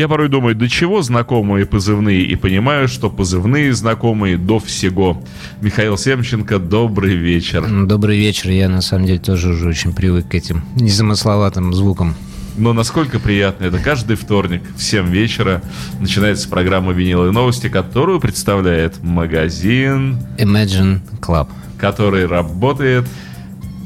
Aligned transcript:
Я 0.00 0.08
порой 0.08 0.30
думаю, 0.30 0.54
до 0.54 0.66
чего 0.66 1.02
знакомые 1.02 1.66
позывные, 1.66 2.22
и 2.22 2.34
понимаю, 2.34 2.88
что 2.88 3.10
позывные 3.10 3.74
знакомые 3.74 4.38
до 4.38 4.58
всего. 4.58 5.22
Михаил 5.60 5.98
Семченко, 5.98 6.58
добрый 6.58 7.16
вечер. 7.16 7.68
Добрый 7.84 8.16
вечер. 8.16 8.48
Я, 8.48 8.70
на 8.70 8.80
самом 8.80 9.04
деле, 9.04 9.18
тоже 9.18 9.50
уже 9.50 9.68
очень 9.68 9.92
привык 9.92 10.28
к 10.28 10.34
этим 10.34 10.64
незамысловатым 10.76 11.74
звукам. 11.74 12.14
Но 12.56 12.72
насколько 12.72 13.18
приятно 13.18 13.66
это 13.66 13.76
каждый 13.78 14.16
вторник 14.16 14.62
в 14.74 14.82
7 14.82 15.06
вечера 15.10 15.60
начинается 16.00 16.48
программа 16.48 16.92
«Виниловые 16.92 17.32
новости», 17.32 17.68
которую 17.68 18.20
представляет 18.20 19.02
магазин 19.02 20.16
Imagine 20.38 21.00
Club. 21.20 21.48
Который 21.78 22.24
работает 22.24 23.06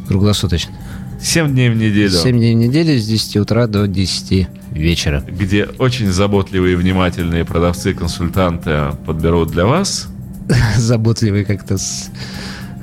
круглосуточно. 0.07 0.77
7 1.25 1.53
дней 1.53 1.71
в 1.71 1.77
неделю. 1.77 2.11
7 2.11 2.37
дней 2.37 2.55
в 2.55 2.59
неделю 2.59 3.01
с 3.01 3.07
10 3.07 3.39
утра 3.39 3.67
до 3.67 3.89
10 3.89 4.49
вечера. 4.73 5.25
Где 5.27 5.65
очень 5.79 6.13
заботливые 6.13 6.75
и 6.75 6.77
внимательные 6.77 7.47
продавцы-консультанты 7.47 8.93
подберут 9.07 9.51
для 9.51 9.65
вас. 9.65 10.09
Заботливые 10.77 11.47
как-то 11.47 11.79
с... 11.79 12.11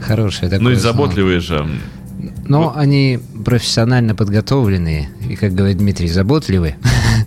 хорошие. 0.01 0.51
Ну 0.59 0.71
и 0.71 0.75
заботливые 0.75 1.39
же. 1.39 1.67
Но 2.47 2.63
вот. 2.63 2.77
они 2.77 3.19
профессионально 3.45 4.15
подготовленные 4.15 5.09
и, 5.29 5.35
как 5.35 5.53
говорит 5.53 5.77
Дмитрий, 5.77 6.07
заботливые 6.07 6.77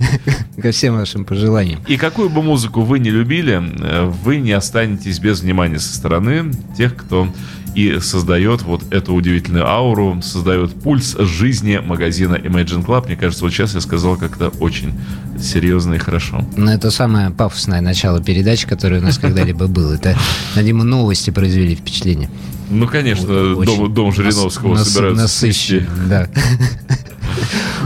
ко 0.60 0.72
всем 0.72 0.96
вашим 0.96 1.24
пожеланиям. 1.24 1.80
И 1.86 1.96
какую 1.96 2.28
бы 2.28 2.42
музыку 2.42 2.83
вы 2.83 2.98
не 2.98 3.10
любили, 3.10 3.62
э, 3.80 4.10
вы 4.24 4.38
не 4.38 4.52
останетесь 4.52 5.20
без 5.20 5.41
внимания 5.41 5.78
со 5.78 5.94
стороны 5.94 6.50
тех, 6.77 6.96
кто 6.96 7.28
и 7.74 7.98
создает 8.01 8.62
вот 8.62 8.92
эту 8.92 9.14
удивительную 9.14 9.66
ауру, 9.66 10.20
создает 10.23 10.74
пульс 10.74 11.16
жизни 11.19 11.80
магазина 11.84 12.37
Imagine 12.37 12.84
Club. 12.84 13.06
Мне 13.06 13.16
кажется, 13.16 13.45
вот 13.45 13.52
сейчас 13.52 13.75
я 13.75 13.81
сказал 13.81 14.16
как-то 14.16 14.48
очень 14.61 14.94
серьезно 15.41 15.94
и 15.94 15.98
хорошо. 15.98 16.44
Ну, 16.56 16.70
это 16.70 16.91
самое 16.91 17.31
пафосное 17.31 17.81
начало 17.81 18.22
передачи, 18.22 18.66
которое 18.66 19.00
у 19.00 19.05
нас 19.05 19.19
когда-либо 19.20 19.66
было. 19.66 19.94
Это, 19.94 20.16
надеюсь, 20.55 20.83
новости 20.83 21.31
произвели 21.31 21.75
впечатление. 21.75 22.31
Ну, 22.75 22.89
конечно, 22.89 23.55
Очень 23.55 23.77
дом, 23.77 23.94
дом 23.94 24.12
Жириновского 24.12 24.75
нас, 24.75 24.91
собираются 24.91 25.22
насыщенно, 25.22 25.89
да. 26.08 26.28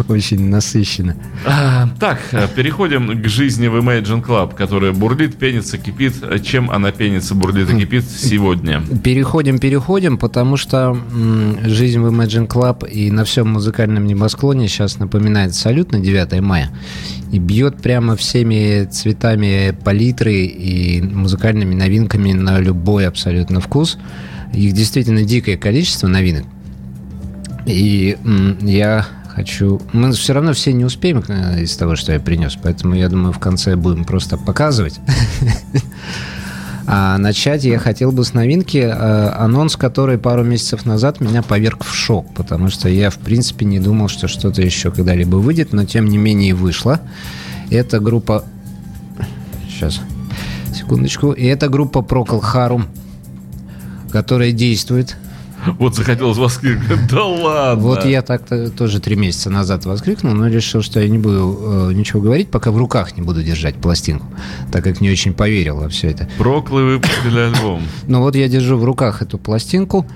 Очень 0.08 0.48
насыщенно. 0.48 1.16
А, 1.44 1.88
так, 1.98 2.20
переходим 2.54 3.22
к 3.22 3.26
жизни 3.28 3.66
в 3.66 3.76
Imagine 3.76 4.24
Club, 4.24 4.54
которая 4.54 4.92
бурлит, 4.92 5.36
пенится, 5.36 5.76
кипит. 5.76 6.14
Чем 6.44 6.70
она 6.70 6.92
пенится, 6.92 7.34
бурлит 7.34 7.70
и 7.70 7.78
кипит 7.78 8.04
сегодня? 8.08 8.82
Переходим, 9.02 9.58
переходим, 9.58 10.16
потому 10.16 10.56
что 10.56 10.96
жизнь 11.64 11.98
в 12.00 12.06
Imagine 12.06 12.46
Club 12.46 12.88
и 12.88 13.10
на 13.10 13.24
всем 13.24 13.48
музыкальном 13.48 14.06
небосклоне 14.06 14.68
сейчас 14.68 14.98
напоминает 14.98 15.50
абсолютно 15.50 15.98
9 15.98 16.40
мая. 16.40 16.70
И 17.32 17.38
бьет 17.38 17.82
прямо 17.82 18.16
всеми 18.16 18.84
цветами 18.84 19.76
палитры 19.84 20.44
и 20.46 21.02
музыкальными 21.02 21.74
новинками 21.74 22.32
на 22.32 22.58
любой 22.60 23.06
абсолютно 23.06 23.60
вкус. 23.60 23.98
Их 24.52 24.72
действительно 24.72 25.22
дикое 25.22 25.56
количество 25.56 26.08
новинок. 26.08 26.44
И 27.66 28.16
я 28.62 29.06
хочу... 29.28 29.80
Мы 29.92 30.12
все 30.12 30.32
равно 30.32 30.52
все 30.52 30.72
не 30.72 30.84
успеем 30.84 31.22
э, 31.28 31.62
из 31.62 31.76
того, 31.76 31.96
что 31.96 32.12
я 32.12 32.20
принес, 32.20 32.56
поэтому 32.60 32.94
я 32.94 33.08
думаю, 33.08 33.32
в 33.32 33.38
конце 33.38 33.76
будем 33.76 34.04
просто 34.04 34.36
показывать. 34.36 35.00
А 36.90 37.18
начать 37.18 37.64
я 37.64 37.78
хотел 37.78 38.12
бы 38.12 38.24
с 38.24 38.32
новинки, 38.32 38.78
э, 38.78 39.28
анонс 39.36 39.76
который 39.76 40.16
пару 40.16 40.42
месяцев 40.42 40.86
назад 40.86 41.20
меня 41.20 41.42
поверг 41.42 41.84
в 41.84 41.94
шок, 41.94 42.32
потому 42.34 42.70
что 42.70 42.88
я, 42.88 43.10
в 43.10 43.18
принципе, 43.18 43.66
не 43.66 43.78
думал, 43.78 44.08
что 44.08 44.26
что-то 44.26 44.62
еще 44.62 44.90
когда-либо 44.90 45.36
выйдет, 45.36 45.74
но 45.74 45.84
тем 45.84 46.06
не 46.06 46.16
менее 46.16 46.54
вышло. 46.54 46.98
Это 47.68 48.00
группа... 48.00 48.42
Сейчас, 49.68 50.00
секундочку. 50.74 51.32
И 51.32 51.44
это 51.44 51.68
группа 51.68 51.98
Procol 51.98 52.40
Harum 52.40 52.86
которая 54.10 54.52
действует. 54.52 55.16
Вот 55.78 55.96
захотелось 55.96 56.38
воскликнуть. 56.38 57.00
Да 57.10 57.24
ладно. 57.24 57.82
Вот 57.82 58.04
я 58.04 58.22
так-то 58.22 58.70
тоже 58.70 59.00
три 59.00 59.16
месяца 59.16 59.50
назад 59.50 59.84
воскликнул, 59.86 60.32
но 60.34 60.46
решил, 60.46 60.82
что 60.82 61.00
я 61.00 61.08
не 61.08 61.18
буду 61.18 61.88
э, 61.90 61.92
ничего 61.94 62.20
говорить, 62.20 62.48
пока 62.50 62.70
в 62.70 62.76
руках 62.76 63.16
не 63.16 63.22
буду 63.22 63.42
держать 63.42 63.76
пластинку, 63.76 64.26
так 64.70 64.84
как 64.84 65.00
не 65.00 65.10
очень 65.10 65.34
поверил 65.34 65.78
во 65.78 65.88
все 65.88 66.10
это. 66.10 66.28
Проклы 66.38 66.84
выпустили 66.84 67.38
альбом. 67.38 67.82
Ну 68.06 68.20
вот 68.20 68.36
я 68.36 68.48
держу 68.48 68.76
в 68.76 68.84
руках 68.84 69.22
эту 69.22 69.38
пластинку, 69.38 70.06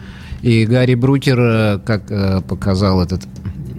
и 0.43 0.65
Гарри 0.65 0.95
Брукер, 0.95 1.41
э, 1.41 1.79
как 1.85 2.11
э, 2.11 2.41
показал 2.43 3.03
этот 3.03 3.23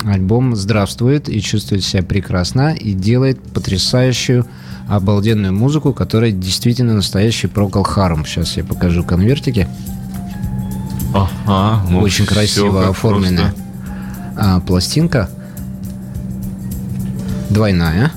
альбом, 0.06 0.56
здравствует 0.56 1.30
и 1.30 1.42
чувствует 1.42 1.84
себя 1.84 2.04
прекрасно, 2.04 2.74
и 2.74 2.94
делает 2.94 3.40
потрясающую 3.54 4.46
обалденную 4.88 5.54
музыку, 5.54 5.94
которая 5.94 6.32
действительно 6.32 6.94
настоящий 6.94 7.48
Procol 7.48 7.86
Harum. 7.86 8.26
Сейчас 8.26 8.58
я 8.58 8.64
покажу 8.64 9.04
конвертики. 9.04 9.68
Ага, 11.14 11.82
ну 11.90 12.00
Очень 12.00 12.26
красиво 12.26 12.90
оформленная 12.90 13.54
а, 14.36 14.60
пластинка. 14.60 15.30
Двойная. 17.50 18.12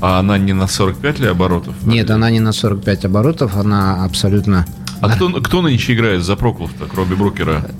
А 0.00 0.18
она 0.18 0.38
не 0.38 0.52
на 0.52 0.66
45 0.66 1.20
ли 1.20 1.26
оборотов? 1.26 1.74
Нет, 1.86 2.10
она 2.10 2.30
не 2.30 2.40
на 2.40 2.52
45 2.52 3.04
оборотов, 3.06 3.56
она 3.56 4.04
абсолютно... 4.04 4.66
А 5.00 5.10
кто, 5.10 5.30
кто 5.40 5.62
нынче 5.62 5.94
играет 5.94 6.22
за 6.22 6.36
Проклов-то, 6.36 6.86
кроме 6.86 7.16
Брукера? 7.16 7.64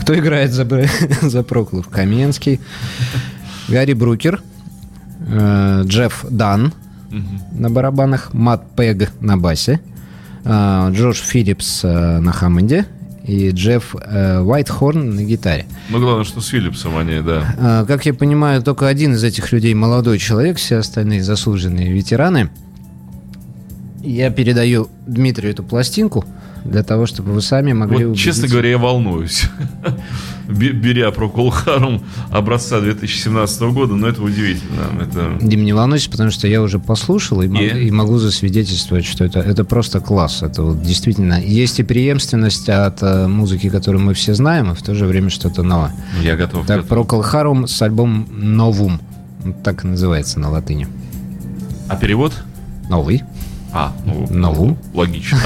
Кто 0.00 0.16
играет 0.16 0.52
за, 0.52 0.64
за 1.22 1.42
Проклов? 1.42 1.88
Каменский, 1.88 2.60
Гарри 3.68 3.92
Брукер, 3.92 4.40
э, 5.26 5.82
Джефф 5.84 6.26
Дан 6.30 6.72
на 7.52 7.68
барабанах, 7.68 8.32
Мат 8.32 8.64
Пег 8.76 9.10
на 9.20 9.36
басе, 9.36 9.80
Джош 10.44 11.18
Филлипс 11.18 11.84
э, 11.84 12.18
на 12.18 12.32
Хаммонде 12.32 12.86
и 13.24 13.50
Джефф 13.50 13.94
э, 14.00 14.40
Уайтхорн 14.40 15.14
на 15.14 15.22
гитаре. 15.22 15.66
Ну, 15.90 16.00
главное, 16.00 16.24
что 16.24 16.40
с 16.40 16.48
Филлипсом 16.48 16.96
они, 16.96 17.20
да. 17.20 17.54
А, 17.58 17.84
как 17.84 18.04
я 18.06 18.14
понимаю, 18.14 18.62
только 18.62 18.88
один 18.88 19.14
из 19.14 19.22
этих 19.22 19.52
людей 19.52 19.74
молодой 19.74 20.18
человек, 20.18 20.56
все 20.56 20.76
остальные 20.76 21.22
заслуженные 21.22 21.92
ветераны. 21.92 22.50
Я 24.02 24.30
передаю 24.30 24.88
Дмитрию 25.06 25.52
эту 25.52 25.62
пластинку 25.62 26.24
для 26.64 26.82
того, 26.82 27.06
чтобы 27.06 27.32
вы 27.32 27.42
сами 27.42 27.72
могли 27.72 28.06
вот, 28.06 28.16
Честно 28.16 28.48
говоря, 28.48 28.70
я 28.70 28.78
волнуюсь. 28.78 29.44
беря 30.52 31.10
про 31.10 31.28
Колхарум 31.28 32.02
образца 32.30 32.80
2017 32.80 33.62
года, 33.62 33.94
но 33.94 34.08
это 34.08 34.22
удивительно. 34.22 34.82
Это... 35.00 35.38
Дим, 35.40 35.64
не 35.64 35.72
волнуйся, 35.72 36.10
потому 36.10 36.30
что 36.30 36.46
я 36.46 36.62
уже 36.62 36.78
послушал 36.78 37.42
и, 37.42 37.48
и? 37.48 37.88
и 37.88 37.90
могу 37.90 38.18
засвидетельствовать, 38.18 39.04
что 39.04 39.24
это, 39.24 39.40
это 39.40 39.64
просто 39.64 40.00
класс. 40.00 40.42
Это 40.42 40.62
вот 40.62 40.82
действительно 40.82 41.40
есть 41.40 41.80
и 41.80 41.82
преемственность 41.82 42.68
от 42.68 43.02
э, 43.02 43.26
музыки, 43.26 43.68
которую 43.68 44.02
мы 44.02 44.14
все 44.14 44.34
знаем, 44.34 44.72
и 44.72 44.74
в 44.74 44.82
то 44.82 44.94
же 44.94 45.06
время 45.06 45.30
что-то 45.30 45.62
новое. 45.62 45.94
Я 46.22 46.36
готов. 46.36 46.66
Так, 46.66 46.86
про 46.86 47.04
Колхарум 47.04 47.66
с 47.66 47.80
альбомом 47.82 48.26
«Новум». 48.30 49.00
Так 49.64 49.84
и 49.84 49.88
называется 49.88 50.38
на 50.38 50.50
латыни. 50.50 50.86
А 51.88 51.96
перевод? 51.96 52.32
Новый. 52.88 53.22
А, 53.72 53.92
ну, 54.04 54.26
Новум. 54.30 54.78
Логично. 54.94 55.38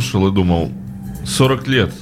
Слушал 0.00 0.28
и 0.28 0.32
думал, 0.32 0.70
40 1.26 1.68
лет 1.68 1.92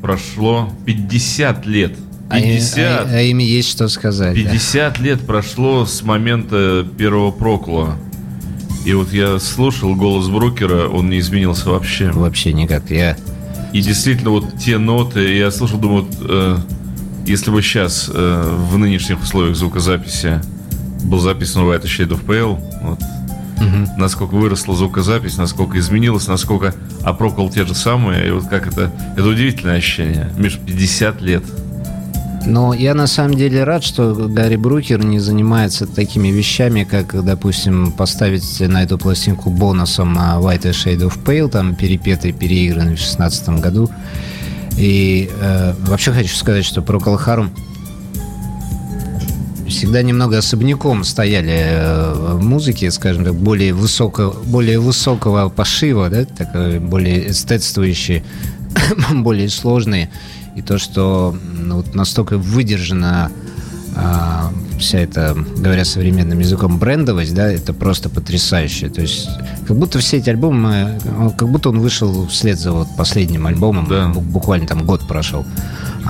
прошло, 0.00 0.70
50 0.86 1.66
лет. 1.66 1.92
50, 2.30 2.78
а, 2.78 3.02
а, 3.02 3.08
а 3.10 3.20
им 3.20 3.38
есть 3.38 3.68
что 3.68 3.88
сказать. 3.88 4.34
50 4.34 4.94
да. 4.98 5.04
лет 5.04 5.20
прошло 5.20 5.84
с 5.84 6.02
момента 6.02 6.86
первого 6.96 7.30
прокла. 7.30 7.96
И 8.86 8.94
вот 8.94 9.12
я 9.12 9.38
слушал 9.38 9.94
голос 9.94 10.28
брокера, 10.28 10.88
он 10.88 11.10
не 11.10 11.18
изменился 11.20 11.68
вообще. 11.68 12.10
Вообще 12.10 12.52
никак. 12.52 12.90
Я... 12.90 13.16
И 13.72 13.80
действительно, 13.80 14.30
вот 14.30 14.58
те 14.58 14.78
ноты, 14.78 15.36
я 15.36 15.50
слушал, 15.50 15.78
думаю, 15.78 16.04
вот, 16.04 16.16
э, 16.28 16.56
если 17.26 17.50
бы 17.50 17.62
сейчас 17.62 18.10
э, 18.12 18.56
в 18.70 18.78
нынешних 18.78 19.22
условиях 19.22 19.56
звукозаписи 19.56 20.40
был 21.04 21.20
записан 21.20 21.62
White 21.62 21.84
Shade 21.84 22.18
of 22.18 22.24
Pale, 22.24 22.58
вот, 22.82 22.98
угу. 23.62 23.92
насколько 23.96 24.34
выросла 24.34 24.74
звукозапись, 24.76 25.36
насколько 25.36 25.78
изменилась, 25.78 26.28
насколько 26.28 26.74
опрокол 27.02 27.50
те 27.50 27.64
же 27.64 27.74
самые, 27.74 28.28
и 28.28 28.30
вот 28.30 28.46
как 28.46 28.66
это, 28.66 28.90
это 29.16 29.26
удивительное 29.26 29.76
ощущение. 29.76 30.30
Между 30.36 30.60
50 30.64 31.20
лет. 31.22 31.42
Но 32.44 32.74
я 32.74 32.94
на 32.94 33.06
самом 33.06 33.34
деле 33.34 33.62
рад, 33.64 33.84
что 33.84 34.14
Гарри 34.14 34.56
Брукер 34.56 35.04
не 35.04 35.20
занимается 35.20 35.86
такими 35.86 36.28
вещами, 36.28 36.84
как, 36.84 37.24
допустим, 37.24 37.92
поставить 37.92 38.60
на 38.60 38.82
эту 38.82 38.98
пластинку 38.98 39.50
бонусом 39.50 40.18
White 40.18 40.70
Shade 40.70 41.08
of 41.08 41.22
Pale, 41.24 41.48
там 41.48 41.74
перепетый, 41.76 42.32
переигранный 42.32 42.96
в 42.96 42.98
2016 42.98 43.48
году. 43.60 43.90
И 44.76 45.30
э, 45.40 45.74
вообще 45.86 46.12
хочу 46.12 46.34
сказать, 46.34 46.64
что 46.64 46.80
Procol 46.80 47.22
Harum 47.24 47.50
всегда 49.72 50.02
немного 50.02 50.38
особняком 50.38 51.04
стояли 51.04 51.56
э, 51.56 52.34
в 52.34 52.42
музыке, 52.42 52.90
скажем 52.90 53.24
так, 53.24 53.34
более, 53.34 53.72
высоко, 53.72 54.36
более 54.44 54.78
высокого 54.78 55.48
пошива, 55.48 56.08
да, 56.08 56.24
такой 56.24 56.78
более 56.78 57.30
эстетствующие, 57.30 58.22
более 59.12 59.48
сложные. 59.48 60.10
И 60.54 60.62
то, 60.62 60.78
что 60.78 61.36
ну, 61.58 61.76
вот 61.76 61.94
настолько 61.94 62.36
выдержана 62.38 63.30
а, 63.94 64.52
вся 64.78 65.00
эта, 65.00 65.34
говоря 65.56 65.84
современным 65.84 66.38
языком, 66.38 66.78
брендовость, 66.78 67.34
да, 67.34 67.50
это 67.50 67.72
просто 67.72 68.08
потрясающе. 68.08 68.88
То 68.88 69.02
есть, 69.02 69.28
как 69.66 69.76
будто 69.76 69.98
все 69.98 70.18
эти 70.18 70.30
альбомы, 70.30 70.98
как 71.36 71.48
будто 71.48 71.70
он 71.70 71.80
вышел 71.80 72.26
вслед 72.28 72.58
за 72.58 72.72
вот 72.72 72.88
последним 72.96 73.46
альбомом, 73.46 73.86
да. 73.88 74.08
буквально 74.08 74.66
там 74.66 74.84
год 74.84 75.06
прошел. 75.06 75.44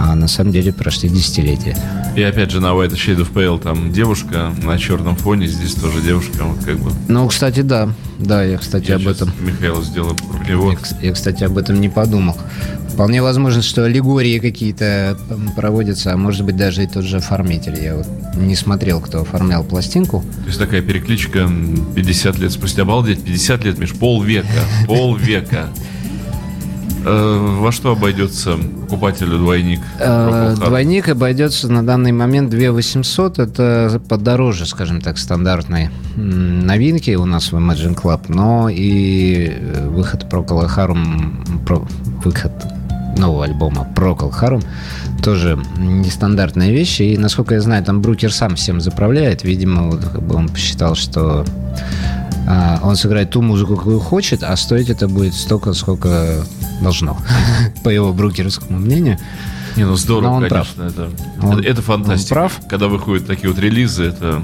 А 0.05 0.17
на 0.17 0.27
самом 0.27 0.51
деле 0.51 0.73
прошли 0.73 1.09
десятилетия. 1.09 1.77
И 2.17 2.23
опять 2.23 2.51
же 2.51 2.61
на 2.61 2.73
White 2.73 2.95
Shade 2.95 3.19
of 3.19 3.33
Pale 3.33 3.63
там 3.63 3.93
девушка 3.93 4.53
на 4.61 4.77
черном 4.77 5.15
фоне, 5.15 5.47
здесь 5.47 5.75
тоже 5.75 6.01
девушка, 6.01 6.43
вот 6.43 6.65
как 6.65 6.77
бы. 6.81 6.91
Ну, 7.07 7.29
кстати, 7.29 7.61
да. 7.61 7.89
Да, 8.19 8.43
я, 8.43 8.59
кстати, 8.59 8.91
я 8.91 8.97
об 8.97 9.07
этом... 9.07 9.31
Михаил 9.41 9.81
сделал 9.83 10.17
перевод. 10.45 10.77
Я, 11.01 11.09
я, 11.09 11.13
кстати, 11.13 11.45
об 11.45 11.57
этом 11.57 11.81
не 11.81 11.89
подумал. 11.89 12.37
Вполне 12.89 13.23
возможно, 13.23 13.63
что 13.63 13.85
аллегории 13.85 14.41
какие-то 14.41 15.17
проводятся, 15.55 16.13
а 16.13 16.17
может 16.17 16.45
быть 16.45 16.57
даже 16.57 16.83
и 16.83 16.87
тот 16.89 17.05
же 17.05 17.19
оформитель. 17.19 17.81
Я 17.81 17.95
вот 17.95 18.07
не 18.37 18.57
смотрел, 18.57 19.01
кто 19.01 19.21
оформлял 19.21 19.63
пластинку. 19.63 20.25
То 20.43 20.47
есть 20.49 20.59
такая 20.59 20.83
перекличка 20.83 21.49
50 21.95 22.39
лет 22.39 22.51
спустя. 22.51 22.83
Обалдеть, 22.83 23.23
50 23.23 23.65
лет, 23.65 23.79
Миш, 23.79 23.93
полвека, 23.93 24.49
полвека. 24.89 25.69
Э, 27.05 27.57
во 27.61 27.73
что 27.73 27.93
обойдется 27.93 28.57
покупателю 28.57 29.39
двойник? 29.39 29.81
Э, 29.99 30.55
двойник 30.57 31.09
обойдется 31.09 31.71
на 31.71 31.85
данный 31.85 32.13
момент 32.13 32.51
2 32.51 32.73
800. 32.73 33.39
Это 33.39 34.01
подороже, 34.09 34.67
скажем 34.67 35.01
так, 35.01 35.19
стандартной 35.19 35.91
новинки 36.17 37.13
у 37.15 37.25
нас 37.25 37.53
в 37.53 37.57
Imagine 37.57 38.01
Club. 38.01 38.27
Но 38.29 38.69
и 38.69 39.49
э, 39.51 39.89
выход 39.89 40.27
Procol 40.31 40.69
Harum, 40.69 41.65
про, 41.65 41.87
выход 42.25 42.53
нового 43.17 43.45
альбома 43.45 43.87
Procol 43.95 44.33
Harum 44.33 44.65
тоже 45.23 45.59
нестандартная 45.79 46.71
вещь. 46.71 47.01
И, 47.01 47.17
насколько 47.17 47.55
я 47.55 47.61
знаю, 47.61 47.85
там 47.85 48.03
Брукер 48.03 48.33
сам 48.33 48.57
всем 48.57 48.81
заправляет. 48.81 49.45
Видимо, 49.45 49.91
вот, 49.91 50.05
как 50.05 50.23
бы 50.23 50.35
он 50.35 50.49
посчитал, 50.49 50.95
что 50.95 51.45
а, 52.47 52.81
он 52.83 52.97
сыграет 52.97 53.31
ту 53.31 53.41
музыку, 53.41 53.77
какую 53.77 54.01
хочет, 54.01 54.43
а 54.43 54.55
стоить 54.57 54.91
это 54.91 55.09
будет 55.09 55.35
столько, 55.35 55.73
сколько 55.73 56.45
должно, 56.83 57.17
по 57.85 57.89
его 57.89 58.13
брокерскому 58.13 58.79
мнению. 58.79 59.19
Не, 59.77 59.85
ну 59.85 59.97
здорово, 59.97 60.29
Но 60.29 60.35
он 60.37 60.49
конечно. 60.49 60.85
Прав. 60.85 60.93
Это, 60.93 61.11
он, 61.43 61.61
это, 61.61 61.83
фантастика. 61.83 62.35
Он 62.35 62.41
прав. 62.41 62.61
Когда 62.69 62.89
выходят 62.89 63.27
такие 63.27 63.49
вот 63.49 63.59
релизы, 63.59 64.05
это 64.05 64.43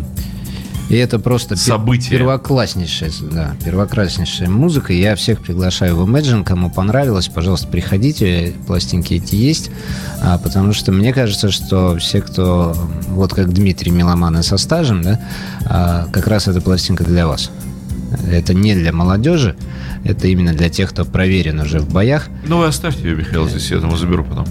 и 0.89 0.97
это 0.97 1.19
просто 1.19 1.55
событие. 1.57 2.19
первокласснейшая, 2.19 3.11
да, 3.31 3.55
первокласснейшая 3.63 4.49
музыка. 4.49 4.95
Я 4.95 5.17
всех 5.17 5.41
приглашаю 5.41 5.97
в 5.97 6.09
Imagine. 6.09 6.45
Кому 6.45 6.71
понравилось, 6.71 7.29
пожалуйста, 7.29 7.67
приходите. 7.69 8.55
Пластинки 8.67 9.15
эти 9.15 9.35
есть. 9.35 9.71
А, 10.23 10.39
потому 10.39 10.73
что 10.73 10.91
мне 10.91 11.13
кажется, 11.13 11.51
что 11.51 11.99
все, 11.99 12.23
кто, 12.23 12.75
вот 13.09 13.35
как 13.35 13.53
Дмитрий 13.53 13.91
Меломаны 13.91 14.43
со 14.43 14.57
стажем, 14.57 15.03
да, 15.03 15.21
а, 15.67 16.07
как 16.11 16.27
раз 16.27 16.49
эта 16.49 16.63
пластинка 16.63 17.05
для 17.05 17.27
вас. 17.27 17.51
Это 18.33 18.55
не 18.55 18.75
для 18.75 18.93
молодежи, 18.93 19.57
это 20.05 20.29
именно 20.29 20.53
для 20.53 20.69
тех, 20.69 20.91
кто 20.91 21.05
проверен 21.05 21.61
уже 21.61 21.81
в 21.81 21.93
боях. 21.93 22.29
Ну, 22.47 22.59
вы 22.59 22.67
оставьте 22.67 23.09
ее, 23.09 23.17
Михаил, 23.17 23.49
здесь 23.49 23.71
я 23.71 23.79
этому 23.79 23.97
заберу 23.97 24.25
потом. 24.25 24.47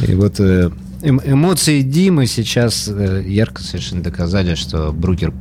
И 0.06 0.14
вот 0.14 0.38
э, 0.40 0.70
эм, 1.02 1.20
эмоции 1.24 1.82
Димы 1.82 2.26
сейчас 2.26 2.88
э, 2.88 3.24
ярко 3.26 3.62
совершенно 3.62 4.02
доказали, 4.02 4.54
что 4.54 4.92
Брукер 4.92 5.32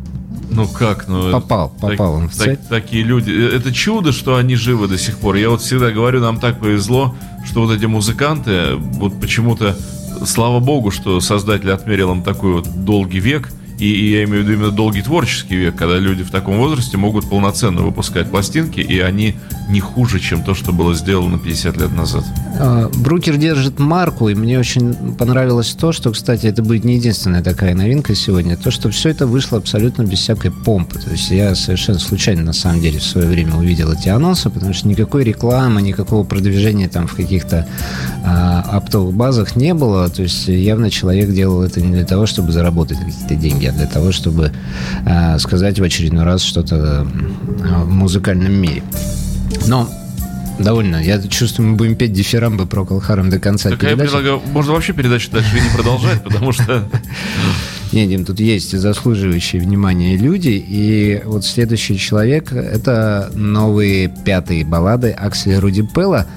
ну 0.49 0.67
как, 0.67 1.07
ну 1.07 1.31
попал, 1.31 1.69
попал 1.69 1.91
так, 1.91 1.99
он 1.99 2.29
в 2.29 2.33
цель. 2.33 2.57
Так, 2.57 2.67
такие 2.67 3.03
люди, 3.03 3.31
э, 3.31 3.55
это 3.57 3.73
чудо, 3.73 4.11
что 4.11 4.37
они 4.37 4.55
живы 4.55 4.87
до 4.87 4.97
сих 4.97 5.17
пор. 5.17 5.35
Я 5.35 5.49
вот 5.49 5.61
всегда 5.61 5.91
говорю, 5.91 6.21
нам 6.21 6.39
так 6.39 6.59
повезло, 6.59 7.15
что 7.45 7.61
вот 7.65 7.75
эти 7.75 7.85
музыканты, 7.85 8.75
вот 8.75 9.19
почему-то, 9.19 9.77
слава 10.25 10.59
богу, 10.59 10.91
что 10.91 11.19
создатель 11.19 11.71
отмерил 11.71 12.11
им 12.11 12.23
такой 12.23 12.53
вот 12.53 12.85
долгий 12.85 13.19
век, 13.19 13.49
и, 13.77 13.85
и 13.85 14.11
я 14.11 14.23
имею 14.23 14.43
в 14.43 14.47
виду 14.47 14.53
именно 14.53 14.71
долгий 14.71 15.01
творческий 15.01 15.55
век, 15.55 15.75
когда 15.75 15.97
люди 15.97 16.23
в 16.23 16.31
таком 16.31 16.57
возрасте 16.57 16.97
могут 16.97 17.29
полноценно 17.29 17.81
выпускать 17.81 18.29
пластинки, 18.29 18.79
и 18.79 18.99
они 18.99 19.35
не 19.69 19.79
хуже, 19.79 20.19
чем 20.19 20.43
то, 20.43 20.55
что 20.55 20.71
было 20.71 20.95
сделано 20.95 21.37
50 21.37 21.77
лет 21.77 21.95
назад. 21.95 22.23
А, 22.59 22.89
Брукер 22.89 23.37
держит 23.37 23.79
марку, 23.79 24.29
и 24.29 24.35
мне 24.35 24.57
очень 24.57 24.93
понравилось 25.15 25.75
то, 25.79 25.91
что, 25.91 26.11
кстати, 26.11 26.47
это 26.47 26.63
будет 26.63 26.83
не 26.85 26.95
единственная 26.95 27.43
такая 27.43 27.75
новинка 27.75 28.15
сегодня, 28.15 28.57
то, 28.57 28.71
что 28.71 28.89
все 28.89 29.09
это 29.09 29.27
вышло 29.27 29.57
абсолютно 29.57 30.03
без 30.03 30.19
всякой 30.19 30.51
помпы. 30.51 30.99
То 30.99 31.11
есть 31.11 31.29
я 31.29 31.53
совершенно 31.55 31.99
случайно, 31.99 32.43
на 32.43 32.53
самом 32.53 32.81
деле, 32.81 32.99
в 32.99 33.03
свое 33.03 33.27
время 33.27 33.55
увидел 33.55 33.91
эти 33.91 34.09
анонсы, 34.09 34.49
потому 34.49 34.73
что 34.73 34.87
никакой 34.87 35.23
рекламы, 35.23 35.81
никакого 35.81 36.23
продвижения 36.23 36.89
там 36.89 37.07
в 37.07 37.13
каких-то 37.13 37.67
а, 38.25 38.61
оптовых 38.61 39.13
базах 39.13 39.55
не 39.55 39.73
было. 39.73 40.09
То 40.09 40.23
есть 40.23 40.47
явно 40.47 40.89
человек 40.89 41.31
делал 41.31 41.61
это 41.61 41.81
не 41.81 41.93
для 41.93 42.05
того, 42.05 42.25
чтобы 42.25 42.51
заработать 42.51 42.97
какие-то 42.97 43.35
деньги, 43.35 43.66
а 43.67 43.71
для 43.71 43.87
того, 43.87 44.11
чтобы 44.11 44.51
а, 45.05 45.37
сказать 45.39 45.79
в 45.79 45.83
очередной 45.83 46.23
раз 46.23 46.41
что-то 46.41 47.05
в 47.05 47.89
музыкальном 47.89 48.53
мире. 48.53 48.83
Но 49.67 49.89
довольно. 50.59 51.03
Я 51.03 51.21
чувствую, 51.21 51.69
мы 51.69 51.75
будем 51.75 51.95
петь 51.95 52.13
дифирамбы 52.13 52.65
про 52.65 52.85
Колхаром 52.85 53.29
до 53.29 53.39
конца 53.39 53.69
так 53.69 53.79
передачи. 53.79 53.99
я 53.99 54.03
предлагаю, 54.03 54.41
можно 54.51 54.73
вообще 54.73 54.93
передачу 54.93 55.31
дальше 55.31 55.59
не 55.59 55.75
продолжать, 55.75 56.23
потому 56.23 56.51
что... 56.51 56.87
Не, 57.93 58.05
Дим, 58.05 58.25
тут 58.25 58.41
есть 58.41 58.77
заслуживающие 58.77 59.61
внимания 59.61 60.17
люди, 60.17 60.49
и 60.49 61.21
вот 61.23 61.45
следующий 61.45 61.97
человек— 61.97 62.51
это 62.51 63.31
новые 63.33 64.09
пятые 64.09 64.65
баллады 64.65 65.11
Акселя 65.11 65.61
Руди 65.61 65.83
Пелла, 65.83 66.27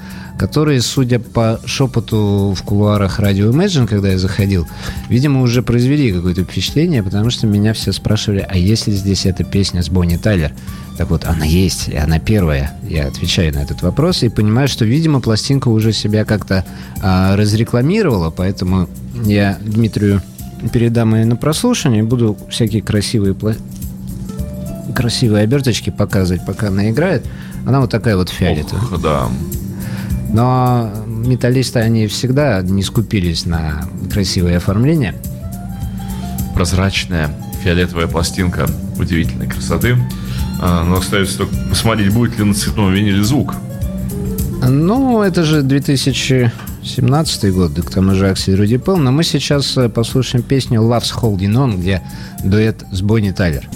которые, 0.41 0.81
судя 0.81 1.19
по 1.19 1.59
шепоту 1.65 2.55
в 2.57 2.63
кулуарах 2.63 3.19
радио 3.19 3.51
Imagine, 3.51 3.85
когда 3.85 4.09
я 4.09 4.17
заходил, 4.17 4.67
видимо, 5.07 5.43
уже 5.43 5.61
произвели 5.61 6.11
какое-то 6.11 6.43
впечатление, 6.45 7.03
потому 7.03 7.29
что 7.29 7.45
меня 7.45 7.73
все 7.73 7.91
спрашивали, 7.91 8.43
а 8.49 8.57
есть 8.57 8.87
ли 8.87 8.93
здесь 8.93 9.27
эта 9.27 9.43
песня 9.43 9.83
с 9.83 9.89
Бонни 9.89 10.17
Тайлер? 10.17 10.51
Так 10.97 11.11
вот, 11.11 11.25
она 11.25 11.45
есть, 11.45 11.89
и 11.89 11.95
она 11.95 12.17
первая. 12.17 12.73
Я 12.89 13.05
отвечаю 13.05 13.53
на 13.53 13.59
этот 13.59 13.83
вопрос 13.83 14.23
и 14.23 14.29
понимаю, 14.29 14.67
что, 14.67 14.83
видимо, 14.83 15.21
пластинка 15.21 15.67
уже 15.67 15.93
себя 15.93 16.25
как-то 16.25 16.65
а, 17.03 17.35
разрекламировала, 17.35 18.31
поэтому 18.31 18.89
я 19.23 19.59
Дмитрию 19.61 20.23
передам 20.73 21.13
ее 21.13 21.25
на 21.25 21.35
прослушивание 21.35 22.01
буду 22.01 22.35
всякие 22.49 22.81
красивые 22.81 23.35
пла... 23.35 23.53
красивые 24.95 25.43
оберточки 25.43 25.91
показывать, 25.91 26.43
пока 26.47 26.69
она 26.69 26.89
играет. 26.89 27.23
Она 27.67 27.79
вот 27.79 27.91
такая 27.91 28.17
вот 28.17 28.29
фиолетовая. 28.29 28.81
Ох, 28.85 28.99
да. 28.99 29.29
Но 30.33 30.91
металлисты, 31.05 31.79
они 31.79 32.07
всегда 32.07 32.61
не 32.61 32.83
скупились 32.83 33.45
на 33.45 33.87
красивое 34.11 34.57
оформление. 34.57 35.15
Прозрачная 36.55 37.29
фиолетовая 37.63 38.07
пластинка 38.07 38.67
удивительной 38.97 39.47
красоты. 39.47 39.97
А, 40.61 40.83
но 40.83 40.97
остается 40.97 41.39
только 41.39 41.55
посмотреть, 41.69 42.13
будет 42.13 42.37
ли 42.37 42.45
на 42.45 42.53
цветном 42.53 42.93
виниле 42.93 43.23
звук. 43.23 43.55
Ну, 44.67 45.23
это 45.23 45.43
же 45.43 45.63
2017 45.63 47.53
год, 47.53 47.73
к 47.73 47.89
тому 47.89 48.13
же 48.13 48.29
Аксель 48.29 48.55
Руди 48.55 48.77
Пел. 48.77 48.97
Но 48.97 49.11
мы 49.11 49.23
сейчас 49.23 49.75
э, 49.75 49.89
послушаем 49.89 50.43
песню 50.43 50.81
«Love's 50.81 51.13
Holding 51.19 51.53
On», 51.53 51.77
где 51.77 52.03
дуэт 52.43 52.83
с 52.91 53.01
Бонни 53.01 53.31
Тайлер. 53.31 53.67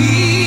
keep 0.00 0.39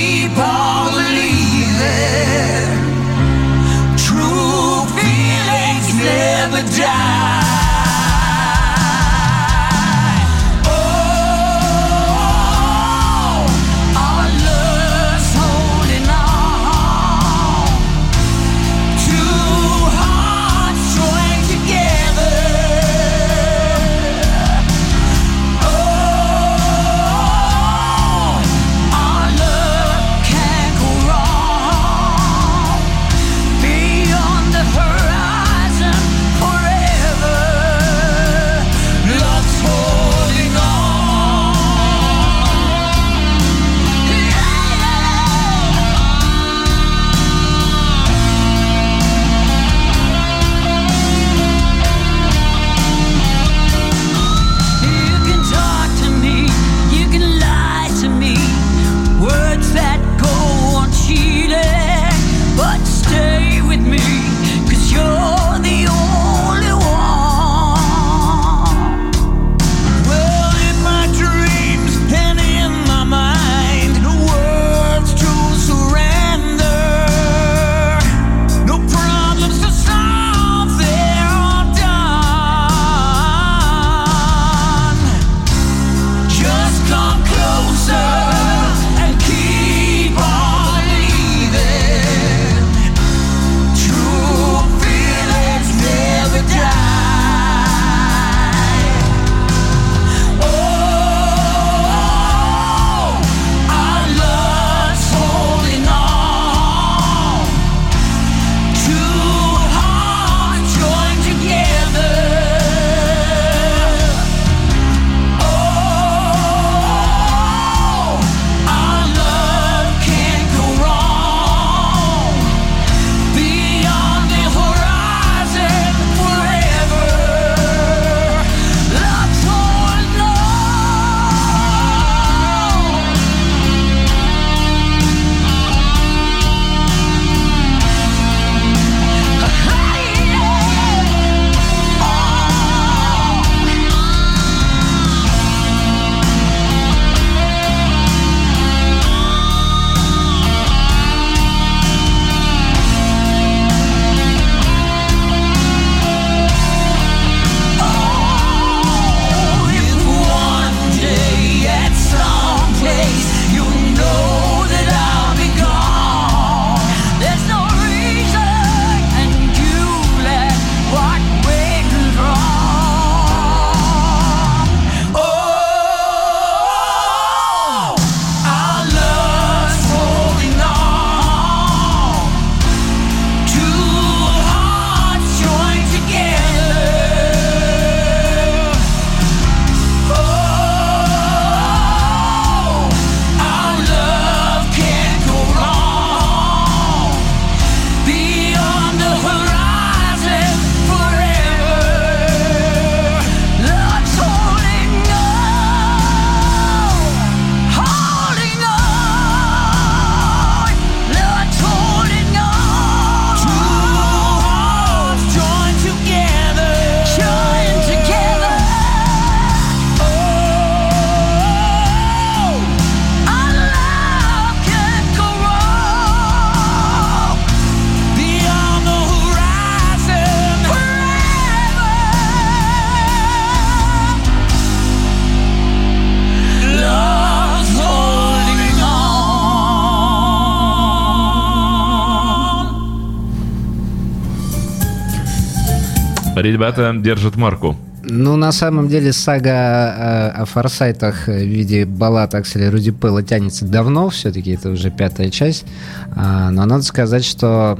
Ребята 246.52 246.94
держат 246.96 247.36
марку. 247.36 247.78
Ну, 248.06 248.36
на 248.36 248.52
самом 248.52 248.90
деле, 248.90 249.14
сага 249.14 249.52
о, 249.52 250.42
о 250.42 250.46
форсайтах 250.46 251.28
в 251.28 251.32
виде 251.32 251.86
баллад 251.86 252.36
Акселя 252.36 252.70
Руди 252.70 252.92
Пэлла 252.92 253.24
тянется 253.24 253.66
давно, 253.66 254.10
все-таки 254.10 254.52
это 254.52 254.70
уже 254.70 254.92
пятая 254.92 255.30
часть. 255.30 255.66
А, 256.14 256.52
но 256.52 256.66
надо 256.66 256.84
сказать, 256.84 257.24
что 257.24 257.80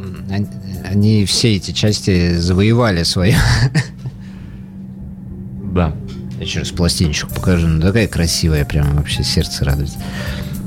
они 0.90 1.26
все 1.26 1.56
эти 1.56 1.72
части 1.72 2.38
завоевали 2.38 3.04
свое. 3.04 3.36
Да. 5.74 5.92
Я 6.40 6.46
через 6.46 6.70
пластиночку 6.70 7.34
покажу. 7.34 7.68
Ну, 7.68 7.82
такая 7.82 8.08
красивая, 8.08 8.64
прям 8.64 8.96
вообще 8.96 9.24
сердце 9.24 9.66
радует. 9.66 9.90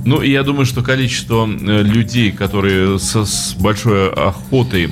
Ну, 0.05 0.21
и 0.21 0.33
я 0.33 0.43
думаю, 0.43 0.67
что 0.67 0.83
количество 0.83 1.47
э, 1.47 1.83
людей, 1.83 2.33
которые 2.33 2.99
со, 2.99 3.25
с 3.25 3.55
большой 3.55 4.11
охотой 4.11 4.91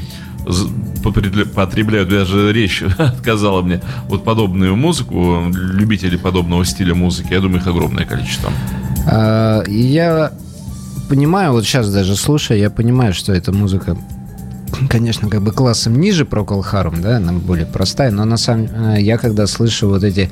потребляют, 1.54 2.08
даже 2.08 2.52
речь 2.52 2.82
отказала 2.98 3.62
мне, 3.62 3.80
вот 4.08 4.24
подобную 4.24 4.76
музыку, 4.76 5.44
любителей 5.52 6.18
подобного 6.18 6.64
стиля 6.64 6.94
музыки, 6.94 7.32
я 7.32 7.40
думаю, 7.40 7.60
их 7.60 7.66
огромное 7.66 8.04
количество. 8.04 8.50
А, 9.06 9.62
я 9.66 10.32
понимаю, 11.08 11.52
вот 11.52 11.64
сейчас 11.64 11.92
даже 11.92 12.16
слушая, 12.16 12.58
я 12.58 12.70
понимаю, 12.70 13.12
что 13.12 13.32
эта 13.32 13.52
музыка 13.52 13.96
конечно, 14.88 15.28
как 15.28 15.42
бы 15.42 15.52
классом 15.52 16.00
ниже 16.00 16.24
Procol 16.24 16.64
Harum, 16.64 17.00
да, 17.00 17.16
она 17.16 17.32
более 17.32 17.66
простая, 17.66 18.10
но 18.10 18.24
на 18.24 18.36
самом 18.36 18.66
э, 18.66 19.00
я 19.00 19.18
когда 19.18 19.46
слышу 19.46 19.88
вот 19.88 20.04
эти 20.04 20.30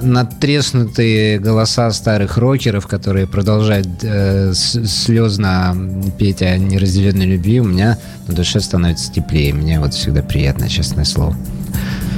надтреснутые 0.00 1.38
голоса 1.38 1.90
старых 1.92 2.36
рокеров, 2.36 2.86
которые 2.86 3.26
продолжают 3.26 3.88
э, 4.02 4.52
слезно 4.54 5.76
петь 6.18 6.42
о 6.42 6.56
неразделенной 6.58 7.26
любви, 7.26 7.60
у 7.60 7.64
меня 7.64 7.98
на 8.26 8.34
душе 8.34 8.60
становится 8.60 9.12
теплее. 9.12 9.54
Мне 9.54 9.80
вот 9.80 9.94
всегда 9.94 10.22
приятно, 10.22 10.68
честное 10.68 11.04
слово. 11.04 11.36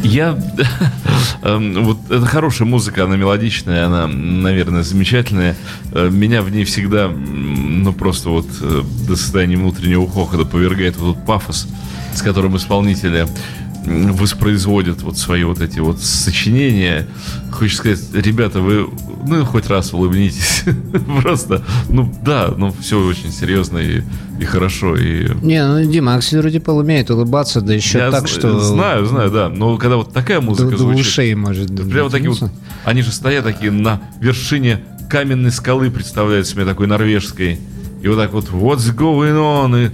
Я... 0.05 0.39
Эм, 1.43 1.85
вот 1.85 1.99
это 2.11 2.27
хорошая 2.27 2.69
музыка, 2.69 3.05
она 3.05 3.17
мелодичная, 3.17 3.87
она, 3.87 4.07
наверное, 4.07 4.83
замечательная. 4.83 5.57
Э, 5.93 6.09
меня 6.11 6.43
в 6.43 6.51
ней 6.51 6.65
всегда, 6.65 7.09
ну, 7.09 7.93
просто 7.93 8.29
вот 8.29 8.47
э, 8.61 8.83
до 9.07 9.17
состояния 9.17 9.57
внутреннего 9.57 10.09
хохота 10.09 10.45
повергает 10.45 10.97
вот 10.97 11.13
этот 11.13 11.27
пафос, 11.27 11.69
с 12.15 12.23
которым 12.23 12.57
исполнители 12.57 13.27
воспроизводят 13.85 15.03
вот 15.03 15.19
свои 15.19 15.45
вот 15.45 15.61
эти 15.61 15.79
вот 15.79 16.01
сочинения. 16.01 17.07
Хочешь 17.53 17.77
сказать, 17.77 18.01
ребята, 18.15 18.61
вы 18.61 18.89
ну 19.27 19.45
хоть 19.45 19.69
раз 19.69 19.93
улыбнитесь. 19.93 20.65
Просто, 21.23 21.63
ну 21.89 22.13
да, 22.23 22.53
ну 22.57 22.75
все 22.81 23.05
очень 23.05 23.31
серьезно 23.31 23.79
и, 23.79 24.03
и 24.39 24.45
хорошо. 24.45 24.97
И... 24.97 25.29
Не, 25.43 25.67
ну 25.67 25.91
Дима, 25.91 26.15
Аксель 26.15 26.41
вроде 26.41 26.61
умеет 26.61 27.11
улыбаться, 27.11 27.61
да 27.61 27.75
еще 27.75 27.99
Я 27.99 28.11
так, 28.11 28.29
что... 28.29 28.61
Знаю, 28.61 29.07
знаю, 29.07 29.31
да. 29.31 29.49
Но 29.49 29.77
когда 29.77 29.97
вот 29.97 30.13
такая 30.13 30.41
музыка 30.41 30.73
до, 30.73 30.79
звучит... 30.79 31.05
До 31.05 31.09
ушей 31.09 31.35
может. 31.35 31.91
Прямо 31.91 32.11
такие 32.11 32.31
вот... 32.31 32.51
Они 32.85 33.03
же 33.03 33.13
стоят 33.13 33.45
такие 33.45 33.71
на 33.71 34.01
вершине 34.21 34.81
каменной 35.09 35.53
скалы, 35.53 35.91
представляется 35.91 36.57
мне 36.57 36.65
такой 36.65 36.87
норвежской. 36.87 37.59
И 38.03 38.09
вот 38.09 38.17
так 38.17 38.33
вот, 38.33 38.51
what's 38.51 38.95
going 38.95 39.37
on? 39.37 39.87
И 39.87 39.91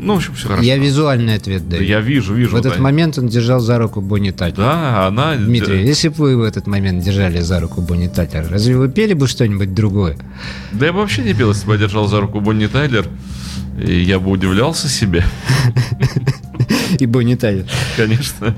ну, 0.00 0.14
в 0.14 0.16
общем, 0.16 0.34
все 0.34 0.48
хорошо. 0.48 0.64
Я 0.64 0.78
визуальный 0.78 1.34
ответ 1.34 1.68
даю. 1.68 1.82
Я 1.82 2.00
вижу, 2.00 2.34
вижу. 2.34 2.56
В 2.56 2.58
этот 2.58 2.76
да. 2.76 2.80
момент 2.80 3.18
он 3.18 3.28
держал 3.28 3.60
за 3.60 3.78
руку 3.78 4.00
Бонни 4.00 4.30
Тайлер. 4.30 4.56
Да, 4.56 5.06
она... 5.06 5.36
Дмитрий, 5.36 5.86
если 5.86 6.08
бы 6.08 6.14
вы 6.16 6.36
в 6.36 6.42
этот 6.42 6.66
момент 6.66 7.04
держали 7.04 7.40
за 7.40 7.60
руку 7.60 7.80
Бонни 7.82 8.08
Тайлер, 8.08 8.46
разве 8.50 8.76
вы 8.76 8.88
пели 8.88 9.12
бы 9.12 9.26
что-нибудь 9.26 9.74
другое? 9.74 10.16
Да 10.72 10.86
я 10.86 10.92
бы 10.92 11.00
вообще 11.00 11.22
не 11.22 11.34
пел, 11.34 11.50
если 11.50 11.66
бы 11.66 11.74
я 11.74 11.78
держал 11.78 12.08
за 12.08 12.20
руку 12.20 12.40
Бонни 12.40 12.66
Тайлер. 12.66 13.06
И 13.82 13.94
я 14.00 14.18
бы 14.18 14.30
удивлялся 14.30 14.88
себе. 14.88 15.24
И 16.98 17.06
Бонни 17.06 17.34
Тайлер. 17.34 17.66
Конечно. 17.96 18.54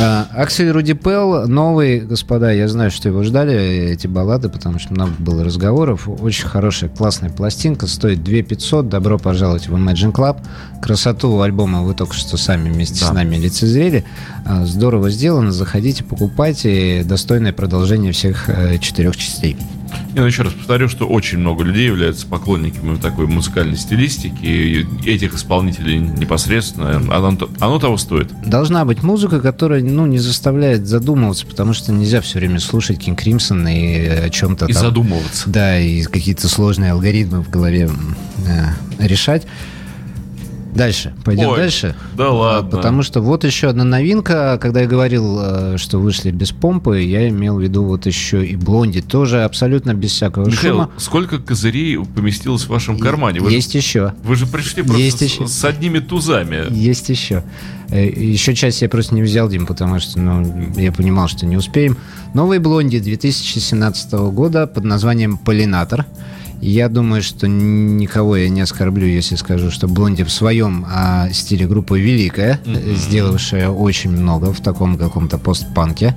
А, 0.00 0.26
Аксель 0.34 0.70
Руди 0.70 0.94
Пел, 0.94 1.46
новый, 1.46 2.00
господа, 2.00 2.50
я 2.52 2.68
знаю, 2.68 2.90
что 2.90 3.08
его 3.08 3.22
ждали, 3.22 3.54
эти 3.92 4.06
баллады, 4.06 4.48
потому 4.48 4.78
что 4.78 4.94
много 4.94 5.12
было 5.18 5.44
разговоров. 5.44 6.08
Очень 6.08 6.46
хорошая, 6.46 6.90
классная 6.90 7.30
пластинка, 7.30 7.86
стоит 7.86 8.22
2 8.22 8.42
500. 8.42 8.88
Добро 8.88 9.18
пожаловать 9.18 9.68
в 9.68 9.74
Imagine 9.74 10.12
Club. 10.12 10.38
Красоту 10.82 11.40
альбома 11.40 11.82
вы 11.82 11.94
только 11.94 12.14
что 12.14 12.36
сами 12.36 12.70
вместе 12.70 13.00
да. 13.00 13.06
с 13.06 13.12
нами 13.12 13.36
лицезрели. 13.36 14.04
А, 14.44 14.64
здорово 14.64 15.10
сделано, 15.10 15.52
заходите, 15.52 16.04
покупайте. 16.04 17.02
Достойное 17.04 17.52
продолжение 17.52 18.12
всех 18.12 18.48
э, 18.48 18.78
четырех 18.78 19.16
частей. 19.16 19.56
Я 20.18 20.26
еще 20.26 20.42
раз 20.42 20.52
повторю, 20.52 20.88
что 20.88 21.06
очень 21.06 21.38
много 21.38 21.62
людей 21.62 21.86
являются 21.86 22.26
поклонниками 22.26 22.96
такой 22.96 23.28
музыкальной 23.28 23.76
стилистики, 23.76 24.34
и 24.42 24.86
этих 25.06 25.34
исполнителей 25.34 25.98
непосредственно. 25.98 26.96
Оно, 26.96 27.38
оно 27.60 27.78
того 27.78 27.96
стоит. 27.98 28.28
Должна 28.44 28.84
быть 28.84 29.04
музыка, 29.04 29.40
которая 29.40 29.80
ну, 29.80 30.06
не 30.06 30.18
заставляет 30.18 30.88
задумываться, 30.88 31.46
потому 31.46 31.72
что 31.72 31.92
нельзя 31.92 32.20
все 32.20 32.40
время 32.40 32.58
слушать 32.58 32.98
Кинг 32.98 33.20
Кримсон 33.20 33.68
и 33.68 34.08
о 34.08 34.28
чем-то 34.28 34.66
И 34.66 34.72
там, 34.72 34.82
задумываться. 34.82 35.48
Да, 35.48 35.78
и 35.78 36.02
какие-то 36.02 36.48
сложные 36.48 36.90
алгоритмы 36.92 37.42
в 37.42 37.50
голове 37.50 37.88
э, 38.46 39.06
решать. 39.06 39.46
Дальше. 40.78 41.12
Пойдем 41.24 41.48
Ой, 41.48 41.56
дальше. 41.56 41.96
Да 42.16 42.30
ладно. 42.30 42.70
Потому 42.70 43.02
что 43.02 43.20
вот 43.20 43.44
еще 43.44 43.68
одна 43.68 43.82
новинка. 43.84 44.58
Когда 44.62 44.82
я 44.82 44.86
говорил, 44.86 45.38
э, 45.40 45.76
что 45.76 45.98
вышли 45.98 46.30
без 46.30 46.52
помпы, 46.52 47.00
я 47.00 47.28
имел 47.28 47.56
в 47.56 47.60
виду 47.60 47.82
вот 47.82 48.06
еще 48.06 48.46
и 48.46 48.54
блонди. 48.54 49.00
Тоже 49.02 49.42
абсолютно 49.42 49.92
без 49.92 50.12
всякого 50.12 50.46
Михаил, 50.46 50.74
шума. 50.74 50.90
сколько 50.96 51.38
козырей 51.38 51.98
поместилось 51.98 52.62
в 52.62 52.68
вашем 52.68 52.98
кармане? 52.98 53.40
Вы 53.40 53.50
есть 53.50 53.72
же, 53.72 53.78
еще. 53.78 54.14
Вы 54.22 54.36
же 54.36 54.46
пришли 54.46 54.82
просто 54.82 55.02
есть 55.02 55.18
с, 55.18 55.22
еще. 55.22 55.48
с 55.48 55.64
одними 55.64 55.98
тузами. 55.98 56.72
Есть 56.72 57.08
еще. 57.08 57.42
Э, 57.90 58.08
еще 58.08 58.54
часть 58.54 58.80
я 58.82 58.88
просто 58.88 59.16
не 59.16 59.22
взял, 59.22 59.48
Дим, 59.48 59.66
потому 59.66 59.98
что 59.98 60.20
ну, 60.20 60.72
я 60.76 60.92
понимал, 60.92 61.26
что 61.26 61.44
не 61.44 61.56
успеем. 61.56 61.96
Новый 62.34 62.60
блонди 62.60 63.00
2017 63.00 64.12
года 64.12 64.68
под 64.68 64.84
названием 64.84 65.38
«Полинатор». 65.38 66.06
Я 66.60 66.88
думаю, 66.88 67.22
что 67.22 67.46
никого 67.46 68.36
я 68.36 68.48
не 68.48 68.60
оскорблю, 68.60 69.06
если 69.06 69.36
скажу, 69.36 69.70
что 69.70 69.86
Блонди 69.86 70.24
в 70.24 70.30
своем 70.30 70.84
а, 70.88 71.30
стиле 71.30 71.66
группа 71.66 71.98
великая, 71.98 72.60
mm-hmm. 72.64 72.96
сделавшая 72.96 73.68
очень 73.68 74.10
много 74.10 74.52
в 74.52 74.60
таком 74.60 74.98
каком-то 74.98 75.38
постпанке. 75.38 76.16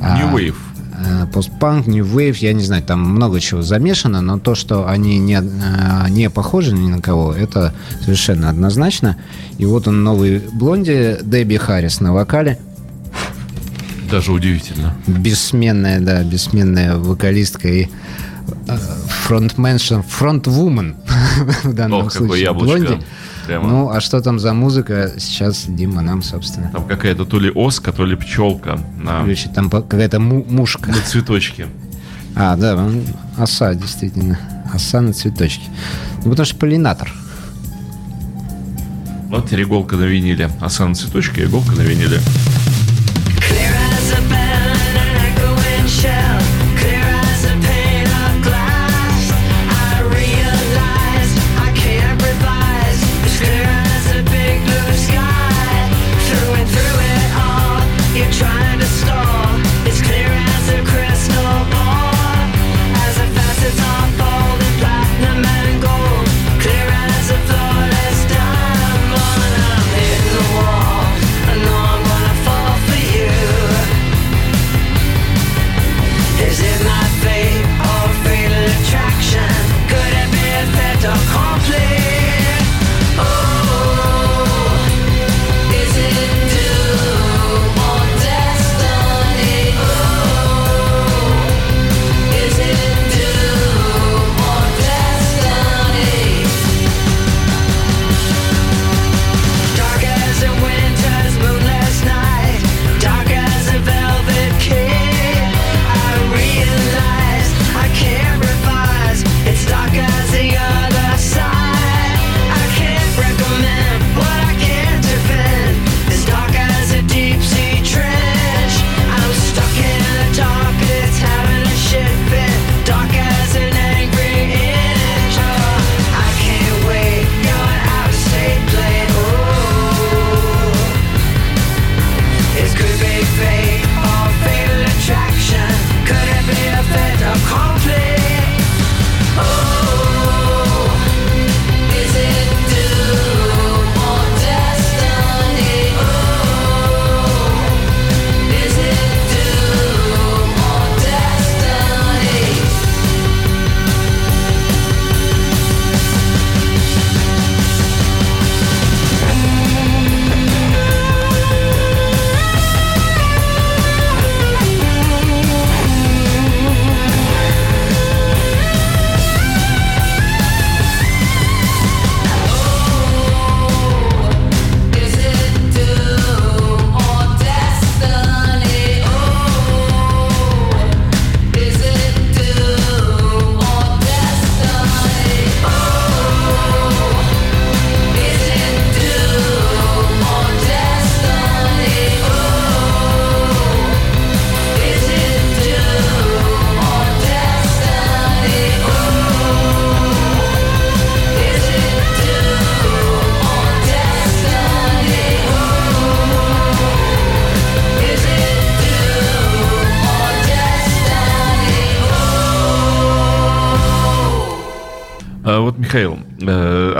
А, 0.00 0.18
New 0.18 0.36
Wave. 0.36 0.54
А, 0.92 1.26
постпанк, 1.26 1.88
New 1.88 2.04
Wave, 2.04 2.36
я 2.38 2.52
не 2.52 2.62
знаю, 2.62 2.84
там 2.84 3.00
много 3.00 3.40
чего 3.40 3.62
замешано, 3.62 4.20
но 4.20 4.38
то, 4.38 4.54
что 4.54 4.88
они 4.88 5.18
не, 5.18 5.38
а, 5.38 6.08
не 6.08 6.30
похожи 6.30 6.72
ни 6.72 6.88
на 6.88 7.00
кого, 7.00 7.32
это 7.32 7.74
совершенно 8.00 8.50
однозначно. 8.50 9.16
И 9.58 9.66
вот 9.66 9.88
он 9.88 10.04
новый 10.04 10.40
Блонди, 10.52 11.18
Дебби 11.22 11.56
Харрис 11.56 12.00
на 12.00 12.12
вокале. 12.12 12.60
Даже 14.08 14.30
удивительно. 14.30 14.94
Бессменная, 15.08 15.98
да, 16.00 16.22
бессменная 16.22 16.96
вокалистка 16.96 17.68
и 17.68 17.88
фронтменшн, 19.24 20.00
фронтвумен 20.00 20.96
в 21.64 21.72
данном 21.72 22.06
Ох, 22.06 22.12
случае. 22.12 22.52
Блонди. 22.52 22.98
Прямо. 23.46 23.68
Ну, 23.68 23.90
а 23.90 24.00
что 24.00 24.20
там 24.22 24.38
за 24.38 24.54
музыка, 24.54 25.12
сейчас 25.18 25.66
Дима 25.68 26.00
нам, 26.02 26.22
собственно. 26.22 26.70
Там 26.70 26.86
какая-то 26.86 27.24
то 27.26 27.38
ли 27.38 27.50
оска, 27.54 27.92
то 27.92 28.06
ли 28.06 28.16
пчелка. 28.16 28.78
На... 28.96 29.20
Короче, 29.20 29.48
там 29.50 29.68
какая-то 29.70 30.18
му- 30.18 30.46
мушка. 30.48 30.90
На 30.90 31.00
цветочке. 31.00 31.66
А, 32.36 32.56
да, 32.56 32.76
оса, 33.38 33.74
действительно. 33.74 34.36
Оса 34.72 35.00
на 35.00 35.12
цветочке. 35.12 35.62
Ну, 36.24 36.30
потому 36.30 36.44
что 36.44 36.56
полинатор. 36.56 37.12
Вот 39.28 39.46
теперь 39.46 39.62
иголка 39.62 39.94
на 39.94 40.02
виниле. 40.02 40.50
Оса 40.60 40.84
на 40.88 40.96
цветочке, 40.96 41.44
иголка 41.44 41.70
на 41.76 41.82
виниле. 41.82 42.20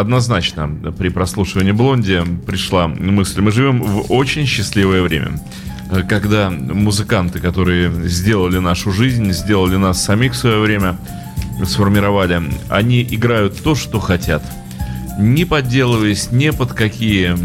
Однозначно 0.04 0.68
при 0.98 1.08
прослушивании 1.08 1.72
«Блонди» 1.72 2.22
пришла 2.46 2.88
мысль. 2.88 3.40
Мы 3.40 3.50
живем 3.50 3.82
в 3.82 4.12
очень 4.12 4.46
счастливое 4.46 5.02
время 5.02 5.40
э, 5.90 6.02
когда 6.02 6.50
музыканты, 6.50 7.40
которые 7.40 7.90
сделали 8.08 8.58
нашу 8.58 8.92
жизнь, 8.92 9.32
сделали 9.32 9.76
нас 9.76 10.04
самих 10.04 10.32
в 10.32 10.36
свое 10.36 10.60
время, 10.60 10.96
сформировали, 11.64 12.42
они 12.68 13.02
играют 13.02 13.62
то, 13.62 13.74
что 13.74 13.98
хотят. 13.98 14.42
Не 15.18 15.44
подделываясь 15.44 16.32
не 16.32 16.52
под 16.52 16.72
какие, 16.72 17.36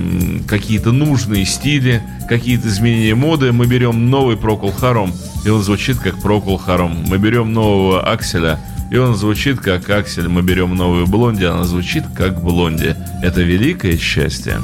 какие-то 0.47 0.91
нужные 0.91 1.45
стили, 1.45 2.01
какие-то 2.27 2.67
изменения 2.67 3.15
моды, 3.15 3.51
мы 3.51 3.67
берем 3.67 4.09
новый 4.09 4.35
Procol 4.35 4.73
Harum, 4.79 5.13
и 5.45 5.49
он 5.49 5.61
звучит 5.61 5.99
как 5.99 6.15
Procol 6.15 6.59
Harum. 6.65 7.07
Мы 7.07 7.19
берем 7.19 7.53
нового 7.53 8.11
Акселя, 8.11 8.59
и 8.91 8.97
он 8.97 9.15
звучит 9.15 9.59
как 9.59 9.89
Аксель. 9.89 10.27
Мы 10.27 10.41
берем 10.41 10.75
новую 10.75 11.07
Блонди, 11.07 11.45
она 11.45 11.63
звучит 11.63 12.03
как 12.15 12.41
Блонди. 12.41 12.95
Это 13.21 13.41
великое 13.41 13.97
счастье. 13.97 14.59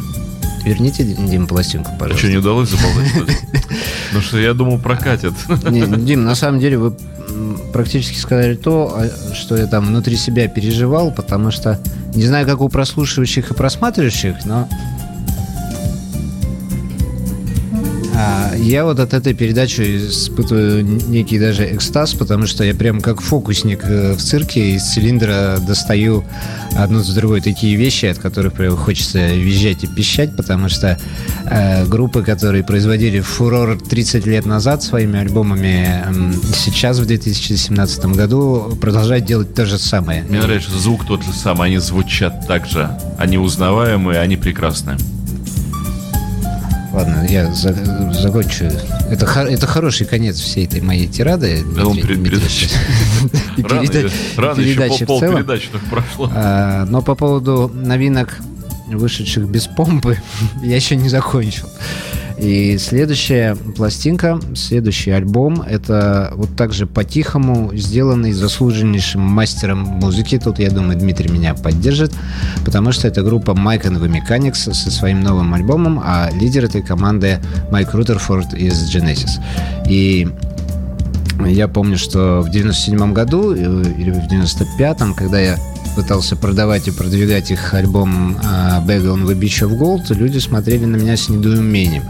Верните, 0.66 1.04
Дим, 1.04 1.46
пластинку, 1.46 1.92
пожалуйста. 1.92 2.16
А 2.16 2.18
что, 2.18 2.28
не 2.30 2.38
удалось 2.38 2.70
заболтать? 2.70 3.38
Ну 4.14 4.22
что, 4.22 4.40
я 4.40 4.54
думал, 4.54 4.80
прокатит. 4.80 5.34
Дим, 6.04 6.24
на 6.24 6.36
самом 6.36 6.60
деле 6.60 6.78
вы 6.78 6.96
практически 7.74 8.18
сказали 8.18 8.56
то, 8.56 8.94
а, 8.96 9.34
что 9.36 9.58
я 9.58 9.68
там 9.68 9.86
внутри 9.86 10.16
себя 10.16 10.48
переживал, 10.48 11.12
потому 11.12 11.52
что 11.52 11.80
не 12.14 12.24
знаю, 12.24 12.48
как 12.48 12.62
у 12.62 12.70
прослушивающих 12.70 13.52
и 13.52 13.54
просматривающих, 13.54 14.46
но 14.46 14.70
я 18.58 18.86
вот 18.86 19.00
от 19.00 19.14
этой 19.14 19.34
передачи 19.34 20.08
испытываю 20.08 20.84
некий 20.84 21.40
даже 21.40 21.76
экстаз, 21.76 22.14
потому 22.14 22.46
что 22.46 22.64
я 22.64 22.74
прям 22.74 23.02
как 23.02 23.22
фокусник 23.22 23.84
э, 23.84 24.14
в 24.14 24.22
цирке 24.22 24.72
из 24.72 24.84
цилиндра 24.84 25.58
достаю 25.66 26.24
одну 26.76 27.00
за 27.00 27.16
другой 27.16 27.42
такие 27.42 27.76
вещи, 27.76 28.06
от 28.06 28.18
которых 28.18 28.54
прям 28.54 28.76
хочется 28.76 29.28
визжать 29.28 29.84
и 29.84 29.88
пищать, 29.88 30.36
потому 30.36 30.70
что 30.70 30.98
э, 31.46 31.86
группы, 31.86 32.24
которые 32.24 32.64
производили 32.64 33.20
фурор 33.20 33.78
30 33.80 34.26
лет 34.26 34.46
назад 34.46 34.84
своими 34.84 35.20
альбомами, 35.20 36.04
э, 36.06 36.34
сейчас 36.54 37.00
в 37.00 37.06
2017 37.06 38.06
году 38.08 38.78
продолжают 38.80 39.26
делать 39.26 39.54
то 39.54 39.66
же 39.66 39.78
самое. 39.78 40.24
Мне 40.24 40.40
нравится 40.40 40.72
звук 40.78 41.06
тот 41.06 41.24
же 41.24 41.34
самый, 41.34 41.68
они 41.68 41.78
звучат 41.78 42.48
так 42.48 42.66
же, 42.66 42.90
они 43.18 43.38
узнаваемые, 43.38 44.20
они 44.20 44.38
прекрасные. 44.38 44.98
Ладно, 46.96 47.26
я 47.28 47.54
за, 47.54 47.74
закончу. 48.14 48.72
Это, 49.10 49.26
это 49.26 49.68
хороший 49.68 50.08
конец 50.08 50.40
всей 50.40 50.66
этой 50.66 50.80
моей 50.80 51.08
тирады. 51.08 51.62
Да, 51.76 51.86
он 51.86 51.98
перед. 51.98 52.18
Рано 54.38 54.62
еще 54.62 55.06
пол 55.06 55.20
передачи 55.20 55.68
только 55.70 55.86
прошло. 55.88 56.32
А, 56.34 56.86
но 56.86 57.02
по 57.02 57.16
поводу 57.16 57.70
новинок, 57.74 58.38
вышедших 58.88 59.50
без 59.50 59.68
помпы, 59.68 60.18
я 60.64 60.78
еще 60.78 60.96
не 60.96 61.10
закончил. 61.10 61.68
И 62.38 62.78
следующая 62.78 63.56
пластинка, 63.56 64.40
следующий 64.56 65.12
альбом, 65.12 65.62
это 65.62 66.34
вот 66.36 66.56
также 66.56 66.86
по-тихому 66.86 67.72
сделанный 67.74 68.34
заслуженнейшим 68.34 69.22
мастером 69.22 69.80
музыки. 69.80 70.38
Тут, 70.38 70.60
я 70.60 70.70
думаю, 70.70 71.00
Дмитрий 71.00 71.32
меня 71.32 71.54
поддержит, 71.54 72.12
потому 72.66 72.92
что 72.92 73.08
это 73.08 73.24
группа 73.24 73.52
Mike 73.52 73.84
and 73.84 74.02
the 74.02 74.10
Mechanics 74.10 74.74
со 74.74 74.92
своим 74.92 75.22
новым 75.22 75.54
альбомом, 75.54 76.02
а 76.04 76.30
лидер 76.34 76.66
этой 76.66 76.82
команды 76.82 77.40
Майк 77.72 77.94
Рутерфорд 77.94 78.54
из 78.54 78.94
Genesis. 78.94 79.42
И 79.88 80.28
я 81.46 81.68
помню, 81.68 81.98
что 81.98 82.42
в 82.42 82.50
97 82.50 83.14
году 83.14 83.54
э, 83.54 83.84
или 83.98 84.12
в 84.12 84.28
95-м, 84.32 85.14
когда 85.14 85.40
я 85.40 85.58
пытался 85.96 86.36
продавать 86.36 86.88
и 86.88 86.92
продвигать 86.92 87.52
их 87.52 87.74
альбом 87.74 88.38
Bag 88.86 89.04
on 89.06 89.26
the 89.26 89.34
Beach 89.34 89.66
of 89.66 89.78
Gold, 89.78 90.14
люди 90.14 90.40
смотрели 90.40 90.86
на 90.86 90.98
меня 90.98 91.16
с 91.16 91.30
недоумением. 91.30 92.04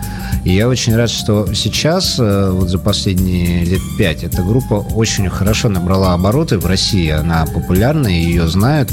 И 0.44 0.54
я 0.54 0.68
очень 0.68 0.96
рад, 0.96 1.10
что 1.10 1.54
сейчас, 1.54 2.16
э, 2.20 2.52
вот 2.52 2.70
за 2.70 2.78
последние 2.80 3.64
лет 3.64 3.82
пять, 3.98 4.24
эта 4.24 4.42
группа 4.42 4.76
очень 4.76 5.30
хорошо 5.30 5.70
набрала 5.70 6.14
обороты 6.14 6.58
в 6.58 6.66
России. 6.66 7.10
Она 7.10 7.46
популярна, 7.46 8.08
ее 8.08 8.48
знают. 8.48 8.92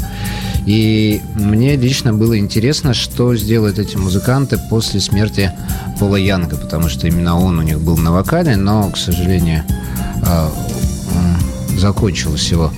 И 0.65 1.21
мне 1.35 1.75
лично 1.75 2.13
было 2.13 2.37
интересно, 2.37 2.93
что 2.93 3.35
сделают 3.35 3.79
эти 3.79 3.97
музыканты 3.97 4.57
после 4.69 4.99
смерти 4.99 5.51
Пола 5.99 6.15
Янга, 6.15 6.55
потому 6.55 6.87
что 6.89 7.07
именно 7.07 7.37
он 7.37 7.59
у 7.59 7.61
них 7.61 7.81
был 7.81 7.97
на 7.97 8.11
вокале, 8.11 8.55
но, 8.55 8.89
к 8.89 8.97
сожалению, 8.97 9.63
э, 10.25 10.49
закончилась 11.77 12.49
его 12.49 12.71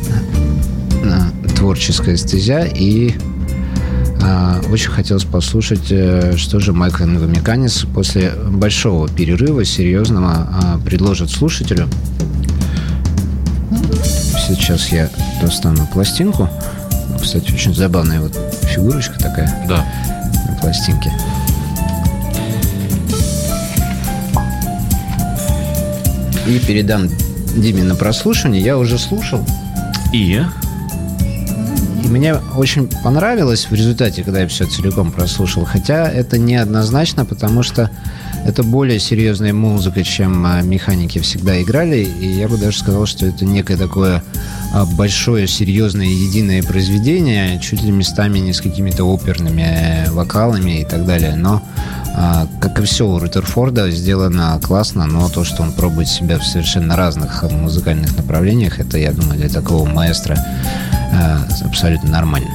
творческая 1.56 2.18
стезя, 2.18 2.62
и 2.62 3.16
э, 4.22 4.62
очень 4.72 4.92
хотелось 4.92 5.24
послушать, 5.24 5.88
э, 5.90 6.36
что 6.38 6.60
же 6.60 6.74
Майкл 6.74 7.06
Новомеканис 7.06 7.86
после 7.94 8.32
большого 8.32 9.08
перерыва, 9.08 9.66
серьезного, 9.66 10.50
э, 10.82 10.86
предложит 10.86 11.30
слушателю. 11.30 11.88
Сейчас 14.48 14.90
я 14.90 15.10
достану 15.42 15.88
пластинку. 15.92 16.50
Кстати, 17.22 17.52
очень 17.52 17.74
забавная 17.74 18.22
вот 18.22 18.38
фигурочка 18.64 19.18
такая. 19.18 19.66
Да. 19.68 19.86
На 20.48 20.60
пластинке. 20.62 21.12
И 26.48 26.60
передам 26.60 27.10
Диме 27.58 27.84
на 27.84 27.96
прослушивание. 27.96 28.62
Я 28.62 28.78
уже 28.78 29.00
слушал. 29.00 29.44
И? 30.14 30.44
И 32.06 32.08
мне 32.08 32.36
очень 32.56 32.88
понравилось 33.04 33.66
в 33.68 33.74
результате, 33.74 34.22
когда 34.22 34.42
я 34.42 34.48
все 34.48 34.68
целиком 34.68 35.12
прослушал. 35.12 35.66
Хотя 35.66 36.08
это 36.08 36.38
неоднозначно, 36.38 37.26
потому 37.26 37.64
что 37.64 37.90
это 38.46 38.62
более 38.62 39.00
серьезная 39.00 39.54
музыка, 39.54 40.04
чем 40.04 40.46
а, 40.46 40.62
механики 40.62 41.18
всегда 41.18 41.60
играли. 41.64 42.04
И 42.04 42.28
я 42.28 42.48
бы 42.48 42.58
даже 42.58 42.78
сказал, 42.78 43.08
что 43.08 43.26
это 43.26 43.44
некое 43.44 43.76
такое 43.76 44.24
а, 44.72 44.86
большое, 44.86 45.48
серьезное, 45.48 46.06
единое 46.06 46.62
произведение, 46.62 47.60
чуть 47.60 47.82
ли 47.82 47.90
местами 47.90 48.38
не 48.38 48.54
с 48.54 48.62
какими-то 48.62 49.04
оперными 49.04 49.64
э, 49.64 50.12
вокалами 50.12 50.82
и 50.82 50.86
так 50.86 51.08
далее. 51.08 51.36
Но 51.36 51.64
а, 52.16 52.48
как 52.62 52.80
и 52.80 52.84
все 52.84 53.08
у 53.08 53.18
Рутерфорда, 53.18 53.90
сделано 53.90 54.60
классно, 54.62 55.08
но 55.08 55.28
то, 55.28 55.44
что 55.44 55.64
он 55.64 55.72
пробует 55.72 56.08
себя 56.08 56.38
в 56.38 56.46
совершенно 56.46 56.96
разных 56.96 57.42
музыкальных 57.52 58.16
направлениях, 58.16 58.80
это, 58.80 59.00
я 59.00 59.12
думаю, 59.12 59.40
для 59.40 59.50
такого 59.50 59.90
маэстро 59.90 60.38
абсолютно 61.66 62.10
нормально. 62.10 62.50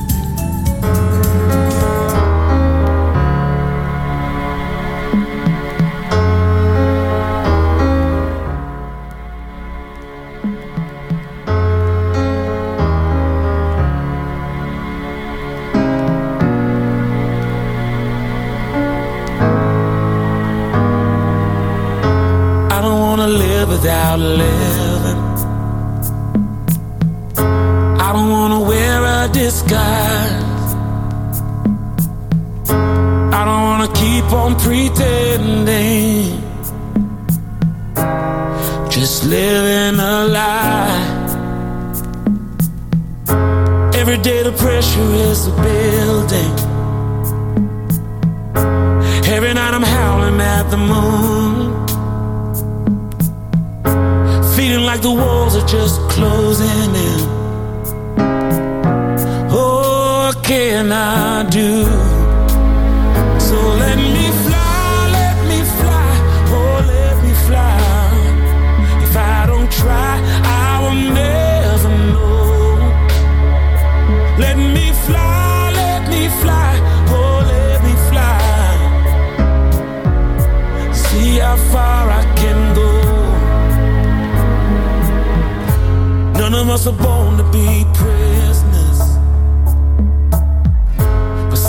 Us 86.70 86.86
are 86.86 86.92
born 86.92 87.36
to 87.36 87.44
be 87.50 87.84
prisoners. 87.94 88.19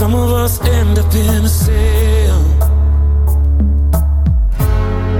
Some 0.01 0.15
of 0.15 0.31
us 0.33 0.59
end 0.61 0.97
up 0.97 1.13
in 1.13 1.45
a 1.45 1.47
cell. 1.47 2.41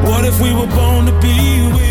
What 0.09 0.25
if 0.25 0.41
we 0.41 0.51
were 0.53 0.71
born 0.75 1.05
to 1.05 1.11
be 1.21 1.37
winners? 1.71 1.90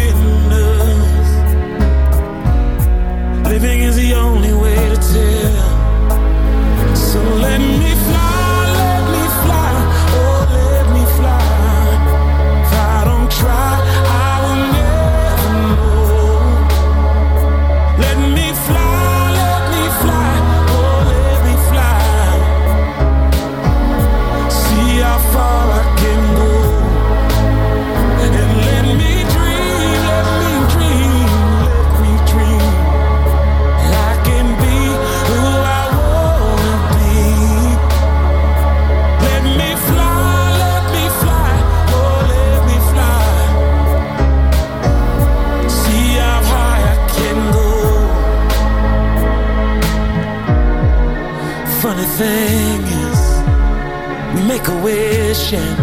And 55.53 55.79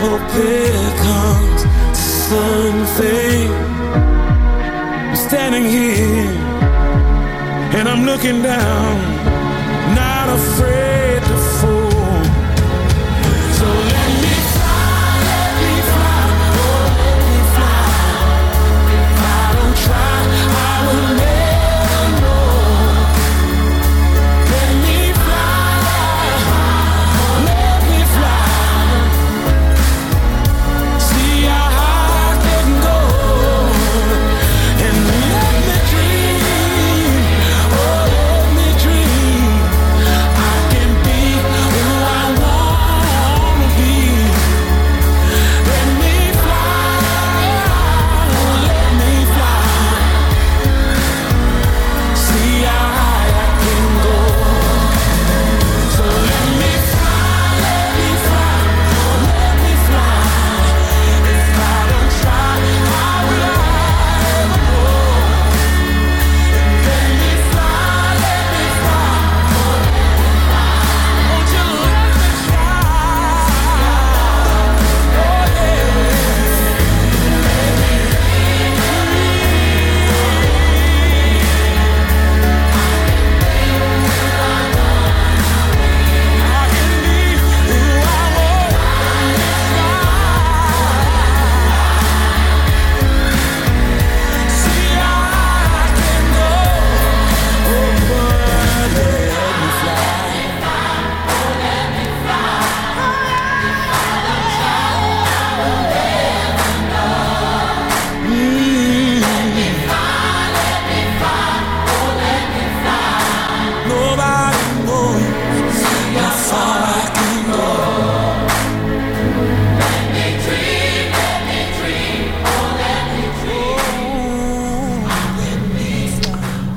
hope 0.00 0.20
it 0.34 0.96
comes. 1.02 1.62
To 1.62 2.02
something. 2.28 3.50
I'm 5.08 5.16
standing 5.16 5.64
here 5.64 6.58
and 7.76 7.88
I'm 7.88 8.04
looking 8.04 8.42
down, 8.42 9.27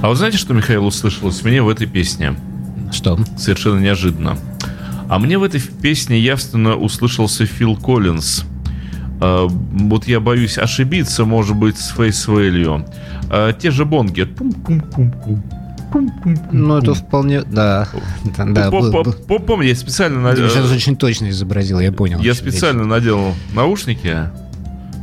А 0.02 0.10
вы 0.10 0.16
знаете, 0.16 0.38
что, 0.38 0.54
Михаил, 0.54 0.86
услышалось 0.86 1.43
мне 1.43 1.62
в 1.62 1.70
этой 1.70 1.86
песне? 1.86 2.36
Что? 2.91 3.20
Совершенно 3.38 3.80
неожиданно. 3.80 4.38
А 5.10 5.20
мне 5.20 5.38
в 5.38 5.43
этой 5.43 5.62
песне 5.62 6.20
явственно 6.20 6.76
услышался 6.76 7.45
Фил 7.45 7.76
Коллинз. 7.76 8.45
А, 9.20 9.47
вот 9.47 10.08
я 10.08 10.20
боюсь 10.20 10.58
ошибиться, 10.58 11.26
может 11.26 11.56
быть, 11.56 11.78
с 11.78 11.89
Фейс 11.91 12.28
Value. 12.28 12.89
А, 13.30 13.54
те 13.54 13.70
же 13.70 13.86
бонги. 13.86 14.28
Ну, 16.52 16.78
это 16.78 16.93
вполне... 16.95 17.41
Да, 17.43 17.88
да, 18.24 18.72
Помню, 18.72 19.68
я 19.68 19.76
специально... 19.76 20.34
Ты 20.34 20.41
на- 20.41 20.49
сейчас 20.49 20.72
очень 20.72 20.95
точно 20.95 21.30
изобразил, 21.30 21.80
я 21.80 21.91
понял. 21.91 22.20
Я 22.20 22.34
специально 22.34 22.86
надел 22.86 23.36
наушники, 23.54 24.18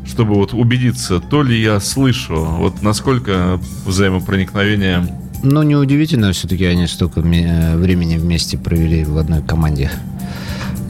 чтобы 0.09 0.35
вот 0.35 0.55
убедиться, 0.55 1.21
то 1.21 1.43
ли 1.43 1.61
я 1.61 1.81
слышу, 1.81 2.35
вот 2.35 2.83
насколько 2.83 3.61
взаимопроникновение... 3.85 5.07
Ну, 5.43 5.63
неудивительно, 5.63 6.33
все-таки 6.33 6.65
они 6.65 6.87
столько 6.89 7.21
э, 7.21 7.77
времени 7.77 8.17
вместе 8.17 8.59
провели 8.59 9.05
в 9.05 9.17
одной 9.19 9.43
команде. 9.43 9.91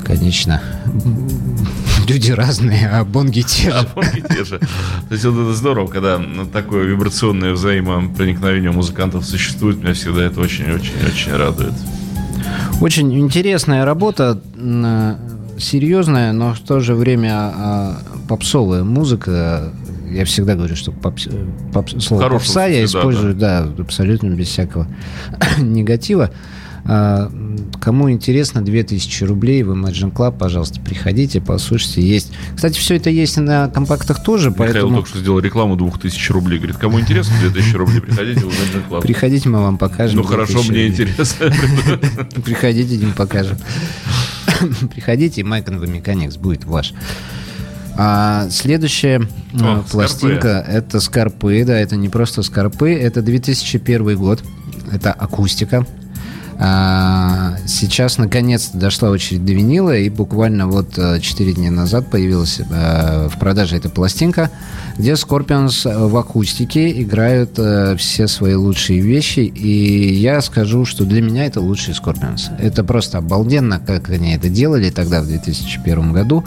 Конечно. 0.04 0.62
Люди 2.08 2.30
разные, 2.30 2.88
а 2.88 3.04
бонги 3.04 3.42
те 3.42 3.68
А 3.70 3.82
же. 3.82 3.88
бонги 3.94 4.24
те 4.26 4.44
же. 4.44 4.58
То 4.58 5.12
есть 5.12 5.24
вот 5.26 5.34
это 5.34 5.52
здорово, 5.52 5.88
когда 5.88 6.18
такое 6.50 6.84
вибрационное 6.84 7.52
взаимопроникновение 7.52 8.70
у 8.70 8.74
музыкантов 8.74 9.26
существует, 9.26 9.82
меня 9.82 9.92
всегда 9.92 10.22
это 10.22 10.40
очень-очень-очень 10.40 11.36
радует. 11.36 11.74
Очень 12.80 13.12
интересная 13.18 13.84
работа, 13.84 14.40
э, 14.56 15.16
серьезная, 15.58 16.32
но 16.32 16.54
в 16.54 16.60
то 16.60 16.80
же 16.80 16.94
время 16.94 17.32
а, 17.34 17.98
попсовая 18.28 18.84
музыка. 18.84 19.72
Я 20.10 20.24
всегда 20.24 20.54
говорю, 20.54 20.76
что 20.76 20.90
попс- 20.92 21.28
э, 21.30 21.46
попс- 21.72 21.98
слово 22.00 22.22
хорошем 22.22 22.46
попса 22.46 22.66
я 22.66 22.86
смысле, 22.86 22.92
да, 22.92 23.00
использую, 23.00 23.34
да, 23.34 23.68
абсолютно 23.82 24.28
без 24.28 24.48
всякого 24.48 24.86
негатива. 25.58 26.30
А, 26.90 27.30
Кому 27.80 28.10
интересно, 28.10 28.64
2000 28.64 29.24
рублей 29.24 29.62
в 29.62 29.72
Imagine 29.72 30.10
Club, 30.12 30.38
пожалуйста, 30.38 30.80
приходите, 30.80 31.40
послушайте. 31.40 32.00
Есть. 32.00 32.32
Кстати, 32.56 32.78
все 32.78 32.94
это 32.94 33.10
есть 33.10 33.36
на 33.36 33.68
компактах 33.68 34.22
тоже, 34.22 34.50
Михаил 34.50 34.72
поэтому 34.72 34.94
только 34.96 35.08
что 35.10 35.18
сделал 35.18 35.38
рекламу 35.40 35.76
2000 35.76 36.32
рублей. 36.32 36.58
Говорит, 36.58 36.76
кому 36.78 36.98
интересно 36.98 37.34
2000 37.40 37.76
рублей, 37.76 38.00
приходите 38.00 38.40
в 38.40 38.48
Imagine 38.48 38.88
Club. 38.88 39.00
приходите, 39.02 39.48
мы 39.50 39.60
вам 39.62 39.76
покажем. 39.76 40.16
Ну 40.18 40.22
хорошо, 40.22 40.62
2000 40.62 40.70
мне 40.70 40.86
рублей. 40.86 40.88
интересно. 40.88 41.52
Приходите, 42.44 42.96
Дим, 42.96 43.12
покажем. 43.12 43.58
Приходите, 44.94 45.42
и 45.42 45.44
Майк 45.44 45.68
Механикс 45.68 46.36
будет 46.36 46.64
ваш. 46.64 46.94
А 48.00 48.48
следующая 48.50 49.20
э, 49.54 49.56
О, 49.60 49.82
пластинка 49.90 50.64
это 50.66 51.00
Скорпы, 51.00 51.64
да, 51.64 51.76
это 51.76 51.96
не 51.96 52.08
просто 52.08 52.44
Скорпы, 52.44 52.92
это 52.92 53.22
2001 53.22 54.16
год, 54.16 54.44
это 54.92 55.12
акустика. 55.12 55.84
А, 56.60 57.56
сейчас 57.66 58.18
наконец-то 58.18 58.76
дошла 58.78 59.10
очередь 59.10 59.44
до 59.44 59.52
винила, 59.52 59.96
и 59.96 60.08
буквально 60.08 60.66
вот 60.66 60.94
4 60.94 61.52
дня 61.52 61.70
назад 61.70 62.10
появилась 62.10 62.60
в 62.60 63.38
продаже 63.38 63.76
эта 63.76 63.88
пластинка, 63.88 64.50
где 64.96 65.12
Scorpions 65.12 66.08
в 66.08 66.16
акустике 66.16 67.00
играют 67.02 67.58
все 67.98 68.26
свои 68.26 68.54
лучшие 68.54 69.00
вещи, 69.00 69.40
и 69.40 70.14
я 70.14 70.40
скажу, 70.40 70.84
что 70.84 71.04
для 71.04 71.22
меня 71.22 71.46
это 71.46 71.60
лучшие 71.60 71.94
Scorpions. 71.94 72.50
Это 72.58 72.82
просто 72.82 73.18
обалденно, 73.18 73.78
как 73.78 74.10
они 74.10 74.34
это 74.34 74.48
делали 74.48 74.90
тогда, 74.90 75.22
в 75.22 75.26
2001 75.26 76.12
году. 76.12 76.44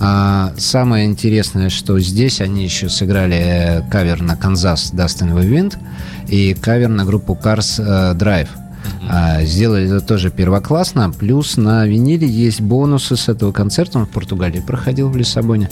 А, 0.00 0.52
самое 0.58 1.06
интересное, 1.06 1.70
что 1.70 1.98
здесь 1.98 2.40
они 2.40 2.64
еще 2.64 2.88
сыграли 2.88 3.36
э, 3.36 3.82
кавер 3.90 4.22
на 4.22 4.36
Канзас 4.36 4.92
Dustin 4.92 5.34
Wind 5.34 5.78
и 6.28 6.54
кавер 6.54 6.88
на 6.88 7.04
группу 7.04 7.38
Cars 7.40 7.76
э, 7.78 8.14
Drive. 8.14 8.48
А, 9.08 9.42
сделали 9.44 9.86
это 9.86 10.00
тоже 10.00 10.30
первоклассно. 10.30 11.10
Плюс 11.10 11.56
на 11.56 11.86
виниле 11.86 12.26
есть 12.26 12.60
бонусы 12.60 13.16
с 13.16 13.28
этого 13.28 13.52
концерта. 13.52 13.98
Он 13.98 14.06
в 14.06 14.10
Португалии 14.10 14.60
проходил 14.60 15.08
в 15.08 15.16
Лиссабоне, 15.16 15.68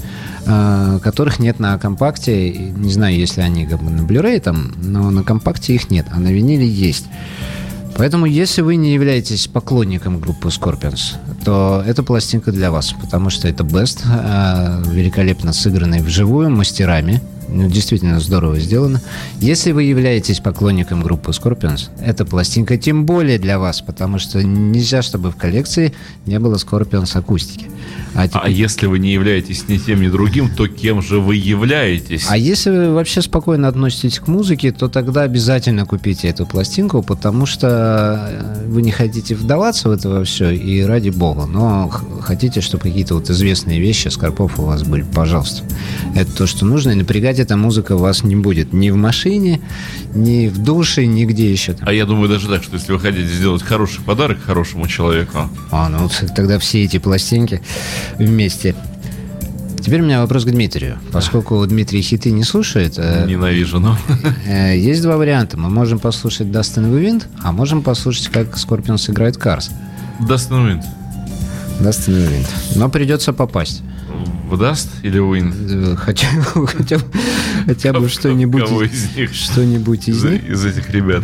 а, 0.47 0.99
которых 1.01 1.39
нет 1.39 1.59
на 1.59 1.79
компакте. 1.79 2.51
Не 2.53 2.91
знаю, 2.91 3.17
если 3.17 3.41
они 3.41 3.67
как 3.67 3.83
бы 3.83 3.91
на 3.91 4.03
Blu-ray 4.03 4.41
там, 4.41 4.73
но 4.83 5.11
на 5.11 5.23
компакте 5.23 5.75
их 5.75 5.91
нет, 5.91 6.07
а 6.11 6.19
на 6.19 6.29
виниле 6.29 6.67
есть. 6.67 7.07
Поэтому, 7.97 8.27
если 8.27 8.63
вы 8.63 8.77
не 8.77 8.95
являетесь 8.95 9.47
поклонником 9.47 10.19
группы 10.19 10.49
Scorpions, 10.49 11.17
то 11.45 11.83
эта 11.87 12.03
пластинка 12.03 12.51
для 12.51 12.71
вас, 12.71 12.95
потому 13.01 13.29
что 13.29 13.49
это 13.49 13.65
Best, 13.65 14.01
э, 14.05 14.83
великолепно 14.91 15.53
сыгранный 15.53 16.01
вживую 16.01 16.51
мастерами, 16.51 17.21
действительно 17.69 18.21
здорово 18.21 18.59
сделано. 18.59 19.01
Если 19.41 19.73
вы 19.73 19.85
являетесь 19.85 20.41
поклонником 20.41 21.03
группы 21.03 21.31
Scorpions, 21.31 21.89
эта 22.01 22.25
пластинка 22.25 22.77
тем 22.77 23.07
более 23.07 23.39
для 23.39 23.59
вас, 23.59 23.81
потому 23.81 24.19
что 24.19 24.43
нельзя, 24.43 25.03
чтобы 25.03 25.31
в 25.31 25.37
коллекции 25.37 25.93
не 26.27 26.39
было 26.39 26.57
Scorpions 26.57 27.17
акустики. 27.17 27.67
А, 28.15 28.29
теперь... 28.29 28.43
а 28.45 28.49
если 28.49 28.87
вы 28.87 28.99
не 28.99 29.13
являетесь 29.13 29.69
ни 29.69 29.79
тем, 29.79 30.03
ни 30.03 30.09
другим, 30.09 30.51
то 30.51 30.69
кем 30.69 31.01
же 31.01 31.19
вы 31.19 31.37
являетесь? 31.37 32.27
А 32.29 32.37
если 32.37 32.71
вы 32.71 32.95
вообще 32.95 33.23
спокойно 33.23 33.69
относитесь 33.69 34.19
к 34.19 34.29
музыке, 34.29 34.71
то 34.73 34.89
тогда 34.89 35.23
обязательно 35.23 35.87
купите 35.87 36.29
эту 36.29 36.45
пластинку, 36.45 37.03
потому 37.03 37.47
что 37.47 38.29
э, 38.31 38.67
вы 38.69 38.83
не 38.83 38.91
хотите 38.91 39.35
вдаваться 39.35 39.89
в 39.89 39.93
это 39.93 40.11
во 40.11 40.25
все, 40.25 40.51
и 40.51 40.83
ради 40.83 41.09
бога, 41.09 41.47
но 41.47 41.89
хотите, 42.21 42.61
чтобы 42.61 42.85
какие-то 42.85 43.15
вот 43.15 43.31
известные 43.31 43.81
вещи 43.81 44.09
Скорпов 44.09 44.59
у 44.59 44.65
вас 44.65 44.83
были, 44.83 45.03
пожалуйста. 45.03 45.65
Это 46.15 46.31
то, 46.33 46.47
что 46.47 46.67
нужно, 46.67 46.91
и 46.91 46.95
напрягать 46.95 47.39
эта 47.43 47.57
музыка 47.57 47.97
вас 47.97 48.25
не 48.25 48.37
будет 48.37 48.73
ни 48.73 48.91
в 48.91 48.97
машине, 48.97 49.61
ни 50.15 50.49
в 50.49 50.59
душе, 50.59 51.05
нигде 51.05 51.51
еще. 51.51 51.77
А 51.83 51.93
я 51.93 52.07
думаю 52.07 52.29
даже 52.29 52.49
так, 52.49 52.63
что 52.63 52.77
если 52.77 52.93
вы 52.93 53.01
хотите 53.01 53.27
сделать 53.27 53.63
хороший 53.63 54.01
подарок 54.03 54.39
хорошему 54.43 54.87
человеку... 54.87 55.51
А, 55.71 55.89
ну 55.89 56.09
тогда 56.35 56.59
все 56.59 56.85
эти 56.85 56.99
пластинки 56.99 57.61
вместе. 58.19 58.75
Теперь 59.81 60.01
у 60.01 60.05
меня 60.05 60.21
вопрос 60.21 60.45
к 60.45 60.51
Дмитрию. 60.51 60.99
Поскольку 61.11 61.67
Дмитрий 61.67 62.03
хиты 62.03 62.31
не 62.31 62.45
слушает... 62.45 62.95
Э, 62.99 63.27
Ненавижу, 63.27 63.81
но... 63.81 63.99
Э, 64.47 64.79
есть 64.79 65.03
два 65.03 65.17
варианта. 65.17 65.59
Мы 65.59 65.71
можем 65.71 65.99
послушать 65.99 66.47
Dustin 66.47 66.93
Wind, 66.93 67.25
а 67.43 67.51
можем 67.51 67.83
послушать, 67.83 68.29
как 68.29 68.55
Scorpions 68.55 69.11
играет 69.11 69.37
Cars. 69.37 69.73
Dustin 70.21 70.69
Wind. 70.69 70.85
Dustin 71.81 72.15
Wind. 72.15 72.47
Но 72.77 72.89
придется 72.89 73.33
попасть. 73.33 73.83
Dust 74.55 74.89
или 75.03 75.21
Wind? 75.21 75.97
Хотя, 75.97 76.27
хотя, 76.67 76.99
хотя 77.67 77.93
бы 77.93 78.09
что-нибудь 78.09 78.71
из, 78.93 79.17
них? 79.17 79.35
Что-нибудь 79.35 80.09
из, 80.09 80.25
из 80.25 80.31
них? 80.31 80.49
Из 80.49 80.65
этих 80.65 80.91
ребят. 80.91 81.23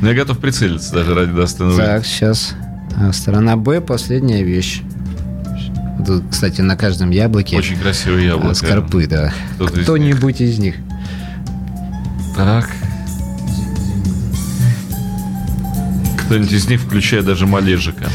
Но 0.00 0.08
я 0.08 0.14
готов 0.14 0.38
прицелиться 0.38 0.92
даже 0.92 1.14
ради 1.14 1.30
Wind. 1.30 1.76
Так, 1.76 2.06
сейчас. 2.06 2.54
А, 2.96 3.12
сторона 3.12 3.56
Б, 3.56 3.80
последняя 3.80 4.42
вещь. 4.42 4.82
Тут, 6.06 6.24
кстати, 6.30 6.60
на 6.60 6.76
каждом 6.76 7.10
яблоке... 7.10 7.56
Очень 7.56 7.78
красивые 7.78 8.28
яблоко. 8.28 8.54
Скорпы, 8.54 9.06
да. 9.06 9.32
Кто-нибудь 9.58 10.40
из, 10.40 10.54
из 10.54 10.58
них. 10.58 10.76
Так. 12.36 12.70
Кто-нибудь 16.24 16.52
из 16.52 16.68
них, 16.68 16.80
включая 16.80 17.22
даже 17.22 17.46
Малежика. 17.46 18.08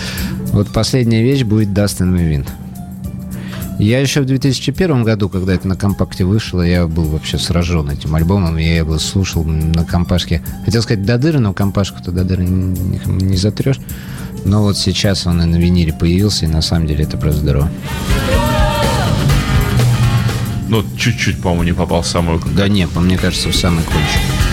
Вот 0.51 0.69
последняя 0.69 1.21
вещь 1.21 1.43
будет 1.43 1.69
Dustin 1.69 2.15
Wind. 2.15 2.49
Я 3.77 3.99
еще 3.99 4.21
в 4.21 4.25
2001 4.25 5.03
году, 5.03 5.27
когда 5.27 5.53
это 5.53 5.67
на 5.67 5.75
компакте 5.75 6.23
вышло, 6.23 6.61
я 6.61 6.87
был 6.87 7.05
вообще 7.05 7.37
сражен 7.37 7.89
этим 7.89 8.15
альбомом. 8.15 8.57
Я 8.57 8.77
его 8.77 8.97
слушал 8.99 9.43
на 9.43 9.83
компашке. 9.83 10.41
Хотел 10.63 10.81
сказать 10.81 11.05
до 11.05 11.17
дыры, 11.17 11.39
но 11.39 11.53
компашку-то 11.53 12.11
до 12.11 12.23
дыры 12.23 12.45
не, 12.45 12.99
не 13.05 13.37
затрешь. 13.37 13.79
Но 14.45 14.61
вот 14.61 14.77
сейчас 14.77 15.27
он 15.27 15.41
и 15.41 15.45
на 15.45 15.57
виниле 15.57 15.91
появился, 15.91 16.45
и 16.45 16.47
на 16.47 16.61
самом 16.61 16.87
деле 16.87 17.03
это 17.03 17.17
просто 17.17 17.41
здорово. 17.41 17.69
Ну, 20.69 20.83
чуть-чуть, 20.97 21.41
по-моему, 21.41 21.63
не 21.63 21.73
попал 21.73 22.01
в 22.01 22.07
самую... 22.07 22.41
Да 22.55 22.67
нет, 22.67 22.89
мне 22.95 23.17
кажется, 23.17 23.49
в 23.49 23.55
самый 23.55 23.83
кончик. 23.83 24.44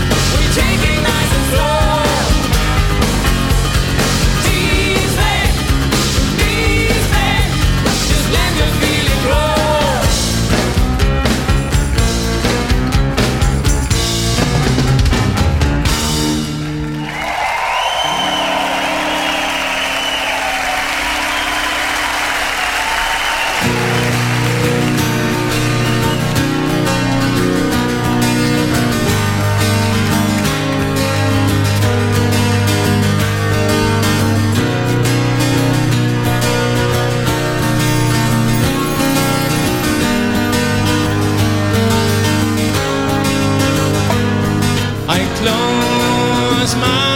close 45.43 46.77
my 46.77 47.12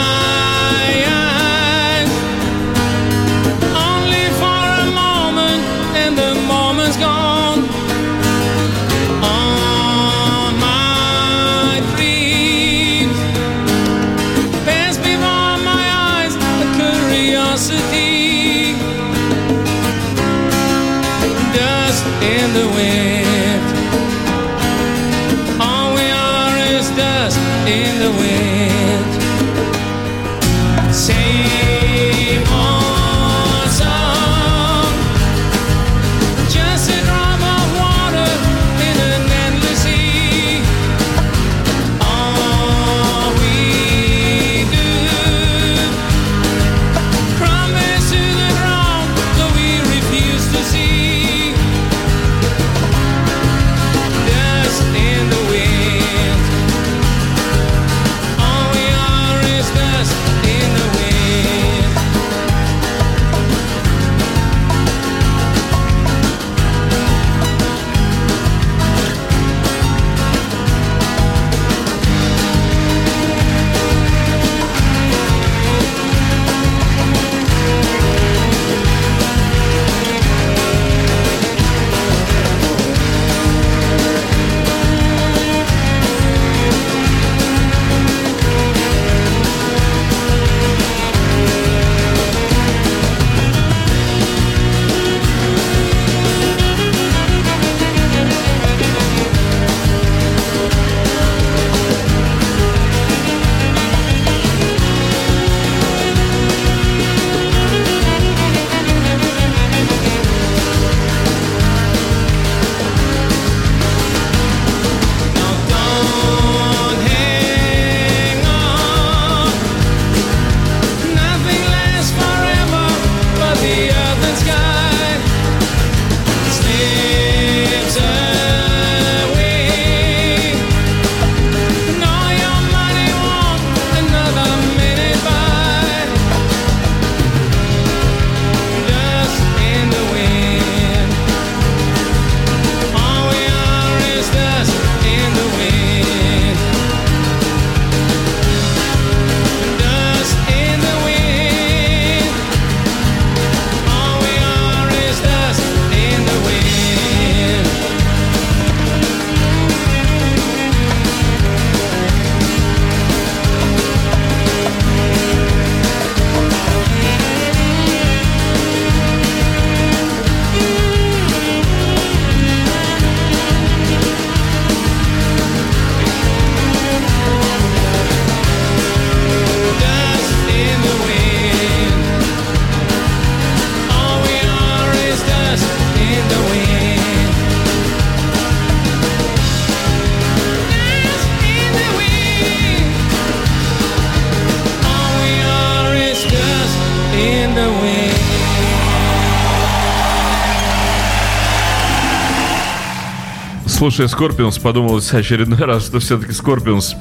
Слушай, 203.66 204.08
Скорпионс 204.08 204.58
подумалось 204.58 205.12
очередной 205.12 205.58
раз, 205.58 205.86
что 205.86 205.98
все-таки 205.98 206.32
Скорпионс 206.32 206.94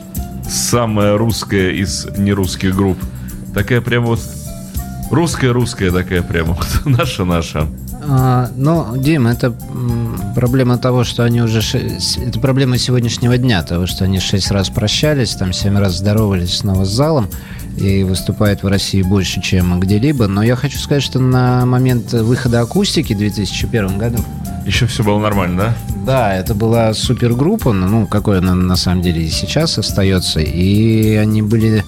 самая 0.50 1.18
русская 1.18 1.72
из 1.72 2.08
нерусских 2.18 2.76
групп. 2.76 2.98
Такая 3.54 3.82
прям 3.82 4.06
вот 4.06 4.20
русская-русская 5.12 5.92
такая 5.92 6.22
прямо. 6.22 6.58
Наша-наша. 6.86 7.68
А, 8.08 8.50
ну, 8.56 8.96
Дим, 8.98 9.28
это 9.28 9.54
проблема 10.36 10.78
того, 10.78 11.04
что 11.04 11.24
они 11.24 11.42
уже... 11.42 11.62
Это 12.18 12.40
проблема 12.40 12.78
сегодняшнего 12.78 13.38
дня, 13.38 13.64
того, 13.64 13.88
что 13.88 14.06
они 14.06 14.20
шесть 14.20 14.52
раз 14.52 14.70
прощались, 14.70 15.36
там 15.36 15.54
семь 15.54 15.78
раз 15.78 15.98
здоровались 15.98 16.58
снова 16.58 16.86
с 16.86 16.90
залом 16.90 17.30
и 17.78 18.04
выступают 18.04 18.64
в 18.64 18.68
России 18.68 19.02
больше, 19.02 19.42
чем 19.42 19.80
где-либо. 19.80 20.28
Но 20.28 20.44
я 20.44 20.56
хочу 20.56 20.78
сказать, 20.78 21.04
что 21.04 21.20
на 21.20 21.66
момент 21.66 22.12
выхода 22.14 22.62
акустики 22.62 23.14
в 23.14 23.18
2001 23.18 23.98
году... 23.98 24.18
Еще 24.66 24.88
все 24.88 25.04
было 25.04 25.20
нормально, 25.20 25.58
да? 25.58 25.95
Да, 26.06 26.36
это 26.36 26.54
была 26.54 26.94
супергруппа, 26.94 27.74
ну, 27.74 28.06
какой 28.06 28.38
она 28.38 28.54
на 28.54 28.76
самом 28.76 29.02
деле 29.02 29.24
и 29.24 29.30
сейчас 29.30 29.78
остается. 29.78 30.40
И 30.40 31.16
они 31.16 31.42
были 31.42 31.84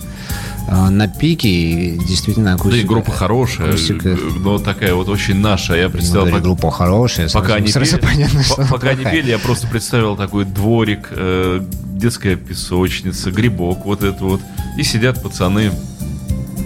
а, 0.68 0.90
на 0.90 1.08
пике, 1.08 1.48
и 1.48 1.98
действительно 1.98 2.54
акустика. 2.54 2.76
Да 2.76 2.82
и 2.82 2.86
группа 2.86 3.12
хорошая, 3.12 3.70
акустика... 3.70 4.18
но 4.40 4.58
такая 4.58 4.96
вот 4.96 5.08
очень 5.08 5.40
наша. 5.40 5.76
Я 5.76 5.90
представил... 5.90 6.26
Говорю, 6.26 6.44
группа 6.44 6.72
хорошая, 6.72 7.30
пока 7.30 7.56
они 7.56 7.72
пели, 7.72 8.00
понятно, 8.02 8.44
что 8.44 8.68
Пока 8.70 8.90
они 8.90 9.06
пели, 9.06 9.30
я 9.30 9.40
просто 9.40 9.68
представил 9.68 10.18
такой 10.18 10.46
дворик, 10.46 11.10
э, 11.12 11.62
детская 11.94 12.36
песочница, 12.36 13.32
грибок 13.32 13.86
вот 13.86 14.04
это 14.04 14.24
вот. 14.24 14.42
И 14.78 14.84
сидят 14.84 15.22
пацаны 15.22 15.72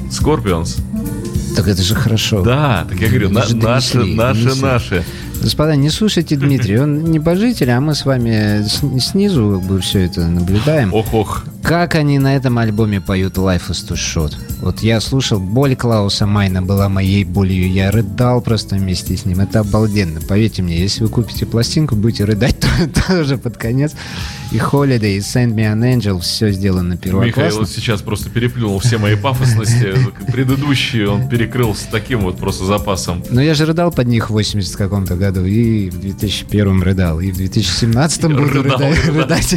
Скорпионс. 0.09 0.77
Так 1.55 1.67
это 1.67 1.81
же 1.83 1.95
хорошо. 1.95 2.41
Да, 2.41 2.85
так 2.89 2.99
я 2.99 3.07
говорю, 3.07 3.29
на, 3.29 3.45
наши, 3.53 4.03
наши, 4.03 4.55
наши. 4.55 5.05
Господа, 5.41 5.75
не 5.75 5.89
слушайте 5.89 6.35
Дмитрия, 6.35 6.83
он 6.83 7.03
небожитель, 7.03 7.71
а 7.71 7.81
мы 7.81 7.95
с 7.95 8.05
вами 8.05 8.63
снизу 8.99 9.59
как 9.59 9.67
бы 9.67 9.79
все 9.81 10.05
это 10.05 10.27
наблюдаем. 10.27 10.93
Ох-ох. 10.93 11.45
Как 11.63 11.95
они 11.95 12.19
на 12.19 12.35
этом 12.35 12.57
альбоме 12.57 12.99
поют 12.99 13.37
Life 13.37 13.69
is 13.69 13.87
too 13.87 13.95
short. 13.95 14.35
Вот 14.61 14.81
я 14.81 14.99
слушал, 14.99 15.39
боль 15.39 15.75
Клауса 15.75 16.27
Майна 16.27 16.61
была 16.61 16.89
моей 16.89 17.23
болью. 17.23 17.71
Я 17.71 17.91
рыдал 17.91 18.41
просто 18.41 18.75
вместе 18.75 19.15
с 19.15 19.25
ним. 19.25 19.39
Это 19.39 19.61
обалденно. 19.61 20.21
Поверьте 20.21 20.61
мне, 20.61 20.77
если 20.77 21.03
вы 21.03 21.09
купите 21.09 21.45
пластинку, 21.45 21.95
будете 21.95 22.25
рыдать 22.25 22.59
то, 22.59 22.67
тоже 23.07 23.37
под 23.37 23.57
конец. 23.57 23.93
И 24.51 24.57
Holiday, 24.57 25.15
и 25.15 25.19
Send 25.19 25.55
Me 25.55 25.73
an 25.73 25.81
Angel, 25.81 26.19
все 26.19 26.51
сделано 26.51 26.97
первоклассно. 26.97 27.41
Михаил 27.41 27.65
сейчас 27.65 28.01
просто 28.01 28.29
переплюнул 28.29 28.79
все 28.79 28.97
мои 28.97 29.15
пафосности. 29.15 29.95
Предыдущие 30.31 31.09
он 31.09 31.29
перекрыл 31.29 31.73
с 31.73 31.83
таким 31.83 32.21
вот 32.21 32.37
просто 32.37 32.65
запасом. 32.65 33.23
Но 33.29 33.41
я 33.41 33.53
же 33.53 33.65
рыдал 33.65 33.91
под 33.91 34.07
них 34.07 34.29
в 34.29 34.33
80 34.33 34.75
каком-то 34.75 35.15
году, 35.15 35.45
и 35.45 35.89
в 35.89 36.01
2001 36.01 36.81
рыдал, 36.81 37.21
и 37.21 37.31
в 37.31 37.37
2017 37.37 38.23
буду 38.23 38.63
рыдать, 38.63 39.53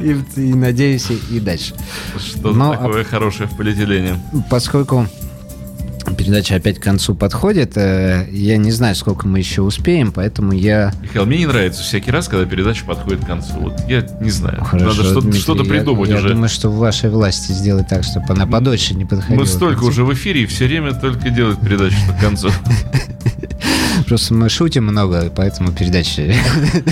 и 0.36 0.54
надеюсь, 0.54 1.08
и, 1.10 1.37
и 1.38 1.40
дальше. 1.40 1.74
Что 2.18 2.52
Но, 2.52 2.72
такое 2.72 3.04
хорошее 3.04 3.48
в 3.48 3.56
полиэтилене? 3.56 4.18
поскольку 4.50 5.06
передача 6.16 6.56
опять 6.56 6.78
к 6.78 6.82
концу 6.82 7.14
подходит. 7.14 7.76
Э, 7.76 8.26
я 8.30 8.56
не 8.56 8.70
знаю, 8.70 8.94
сколько 8.94 9.26
мы 9.26 9.38
еще 9.38 9.62
успеем, 9.62 10.12
поэтому 10.12 10.52
я... 10.52 10.92
Михаил, 11.02 11.26
мне 11.26 11.38
не 11.38 11.46
нравится 11.46 11.82
всякий 11.82 12.10
раз, 12.10 12.28
когда 12.28 12.46
передача 12.46 12.84
подходит 12.84 13.24
к 13.24 13.26
концу. 13.26 13.54
Вот 13.58 13.80
я 13.88 14.06
не 14.20 14.30
знаю. 14.30 14.64
Хорошо, 14.64 14.86
Надо 14.86 15.04
что-то, 15.04 15.32
что-то 15.32 15.64
придумать 15.64 16.10
я, 16.10 16.16
уже. 16.16 16.28
Я 16.28 16.34
думаю, 16.34 16.48
что 16.48 16.70
в 16.70 16.76
вашей 16.76 17.10
власти 17.10 17.52
сделать 17.52 17.88
так, 17.88 18.04
чтобы 18.04 18.26
она 18.28 18.46
подольше 18.46 18.94
не 18.94 19.04
подходила. 19.04 19.40
Мы 19.40 19.46
столько 19.46 19.84
уже 19.84 20.04
в 20.04 20.12
эфире 20.14 20.42
и 20.42 20.46
все 20.46 20.66
время 20.66 20.94
только 20.94 21.30
делать 21.30 21.60
передачу 21.60 21.96
к 22.16 22.20
концу. 22.20 22.50
Просто 24.08 24.32
мы 24.32 24.48
шутим 24.48 24.84
много, 24.84 25.30
поэтому 25.34 25.70
передачи 25.70 26.34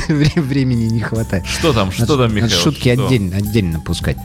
времени 0.39 0.85
не 0.85 1.01
хватает. 1.01 1.47
Что 1.47 1.73
там, 1.73 1.91
что 1.91 2.19
там, 2.19 2.35
Михаил? 2.35 2.51
Шутки 2.51 2.91
отдельно, 2.91 3.39
отдельно 3.39 3.81
пускать. 3.81 4.19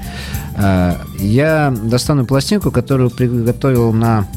А, 0.55 1.01
я 1.17 1.71
достану 1.71 2.25
пластинку, 2.25 2.69
которую 2.69 3.09
приготовил 3.09 3.93
на 3.93 4.27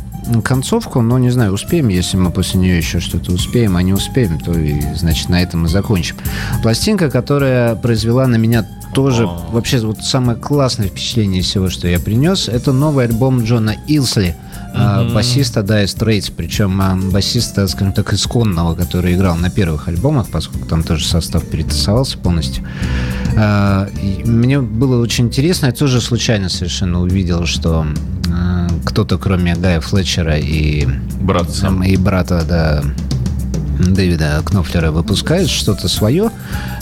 концовку, 0.42 1.00
но 1.00 1.18
не 1.18 1.30
знаю, 1.30 1.52
успеем, 1.52 1.88
если 1.88 2.16
мы 2.16 2.30
после 2.30 2.60
нее 2.60 2.76
еще 2.76 3.00
что-то 3.00 3.32
успеем, 3.32 3.76
а 3.76 3.82
не 3.82 3.92
успеем, 3.92 4.38
то 4.38 4.52
и, 4.52 4.80
значит, 4.94 5.28
на 5.28 5.42
этом 5.42 5.62
мы 5.62 5.68
закончим. 5.68 6.16
Пластинка, 6.62 7.10
которая 7.10 7.74
произвела 7.76 8.26
на 8.26 8.36
меня 8.36 8.66
тоже 8.94 9.26
вообще 9.26 9.80
вот 9.80 9.98
самое 10.02 10.38
классное 10.38 10.88
впечатление 10.88 11.40
из 11.40 11.46
всего, 11.46 11.68
что 11.68 11.88
я 11.88 11.98
принес, 11.98 12.48
это 12.48 12.72
новый 12.72 13.06
альбом 13.06 13.42
Джона 13.42 13.76
Илсли, 13.88 14.36
mm-hmm. 14.74 15.12
басиста 15.12 15.60
Dire 15.60 15.84
Straits, 15.84 16.32
причем 16.34 16.80
а, 16.80 16.96
басиста, 16.96 17.66
скажем 17.66 17.92
так, 17.92 18.12
исконного, 18.12 18.74
который 18.74 19.14
играл 19.14 19.36
на 19.36 19.50
первых 19.50 19.88
альбомах, 19.88 20.28
поскольку 20.30 20.66
там 20.66 20.82
тоже 20.84 21.06
состав 21.06 21.44
перетасовался 21.44 22.18
полностью. 22.18 22.64
А, 23.36 23.88
мне 24.24 24.60
было 24.60 25.02
очень 25.02 25.26
интересно, 25.26 25.66
я 25.66 25.72
тоже 25.72 26.00
случайно 26.00 26.48
совершенно 26.48 27.00
увидел, 27.00 27.46
что 27.46 27.86
кто-то, 28.84 29.18
кроме 29.18 29.54
Гая 29.54 29.80
Флетчера 29.80 30.36
и, 30.38 30.86
Братца. 31.20 31.68
и 31.84 31.96
брата, 31.96 32.44
да, 32.48 32.82
Дэвида 33.78 34.42
Кнофлера 34.44 34.90
выпускает 34.90 35.48
что-то 35.48 35.88
свое. 35.88 36.30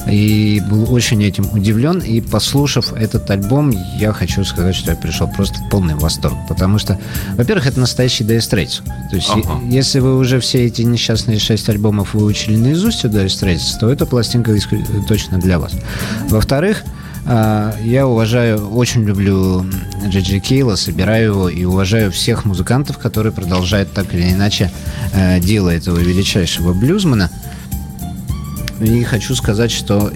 И 0.06 0.62
был 0.68 0.92
очень 0.92 1.22
этим 1.22 1.48
удивлен. 1.52 1.98
И 1.98 2.20
послушав 2.20 2.92
этот 2.92 3.30
альбом, 3.30 3.72
я 3.98 4.12
хочу 4.12 4.44
сказать, 4.44 4.74
что 4.74 4.90
я 4.90 4.96
пришел 4.96 5.28
просто 5.28 5.58
в 5.58 5.68
полный 5.70 5.94
восторг. 5.94 6.36
Потому 6.48 6.78
что, 6.78 6.98
во-первых, 7.36 7.66
это 7.66 7.80
настоящий 7.80 8.24
Dire 8.24 8.38
Straits. 8.38 8.82
То 9.10 9.16
есть, 9.16 9.30
ага. 9.30 9.60
если 9.68 10.00
вы 10.00 10.16
уже 10.16 10.40
все 10.40 10.66
эти 10.66 10.82
несчастные 10.82 11.38
шесть 11.38 11.68
альбомов 11.68 12.14
выучили 12.14 12.56
наизусть 12.56 13.04
у 13.04 13.08
Dire 13.08 13.26
Straits, 13.26 13.78
то 13.78 13.90
эта 13.90 14.06
пластинка 14.06 14.52
точно 15.06 15.38
для 15.38 15.58
вас. 15.58 15.72
Во-вторых, 16.28 16.82
я 17.24 18.06
уважаю, 18.06 18.68
очень 18.70 19.04
люблю 19.04 19.64
Джиджи 20.06 20.40
Кейла, 20.40 20.74
собираю 20.76 21.24
его 21.24 21.48
и 21.48 21.64
уважаю 21.64 22.10
всех 22.10 22.44
музыкантов, 22.44 22.98
которые 22.98 23.32
продолжают 23.32 23.92
так 23.92 24.12
или 24.14 24.30
иначе 24.30 24.70
э, 25.12 25.38
делать 25.40 25.82
этого 25.82 25.98
величайшего 25.98 26.72
блюзмена. 26.72 27.30
И 28.80 29.04
хочу 29.04 29.36
сказать, 29.36 29.70
что 29.70 30.12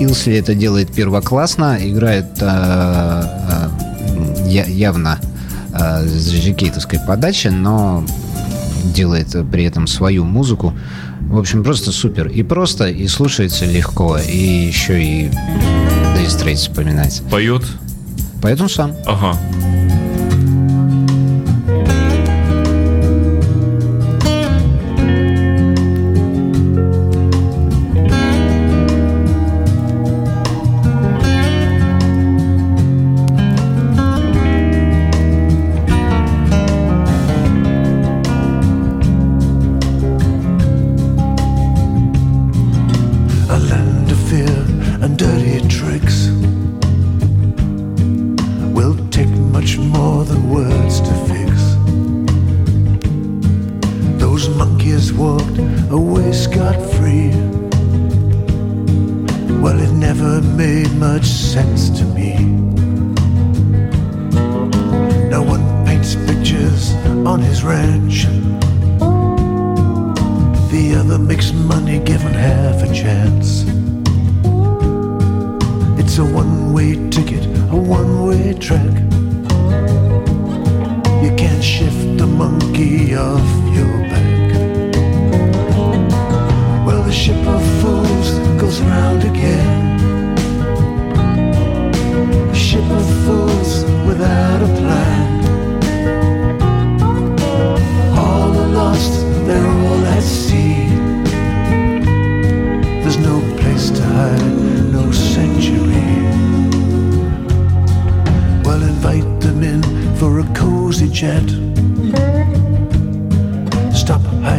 Илсли 0.00 0.36
это 0.36 0.54
делает 0.54 0.92
первоклассно, 0.92 1.78
играет 1.80 2.26
э, 2.40 3.22
э, 4.46 4.64
явно 4.68 5.18
э, 5.72 6.04
с 6.04 6.30
джиджикейтовской 6.30 6.98
подачи, 7.06 7.48
но 7.48 8.04
делает 8.92 9.36
при 9.50 9.64
этом 9.64 9.86
свою 9.86 10.24
музыку. 10.24 10.74
В 11.28 11.38
общем, 11.38 11.64
просто 11.64 11.92
супер. 11.92 12.28
И 12.28 12.42
просто, 12.42 12.88
и 12.88 13.06
слушается 13.08 13.66
легко, 13.66 14.18
и 14.18 14.36
еще 14.36 15.02
и 15.02 15.24
Dire 15.26 16.26
Straits 16.26 16.56
вспоминать. 16.56 17.22
Поет? 17.30 17.62
Поет 18.40 18.60
он 18.60 18.68
сам. 18.68 18.92
Ага. 19.06 19.36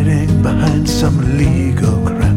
Hiding 0.08 0.42
behind 0.42 0.90
some 0.90 1.18
legal 1.38 1.98
crap. 2.06 2.36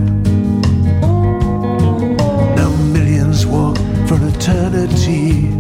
Now 2.57 2.71
millions 2.93 3.47
walk 3.47 3.77
for 4.09 4.19
eternity 4.27 5.51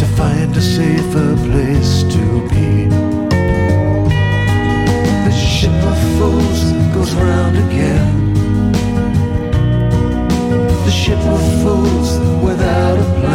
to 0.00 0.06
find 0.18 0.54
a 0.56 0.60
safer 0.60 1.34
place 1.48 2.02
to 2.14 2.24
be. 2.50 2.88
The 5.26 5.32
ship 5.32 5.78
of 5.92 5.98
fools 6.18 6.60
goes 6.94 7.14
round 7.14 7.56
again. 7.56 8.34
The 10.84 10.90
ship 10.90 11.22
of 11.36 11.42
fools 11.62 12.18
without 12.44 12.98
a 12.98 13.04
plan. 13.20 13.27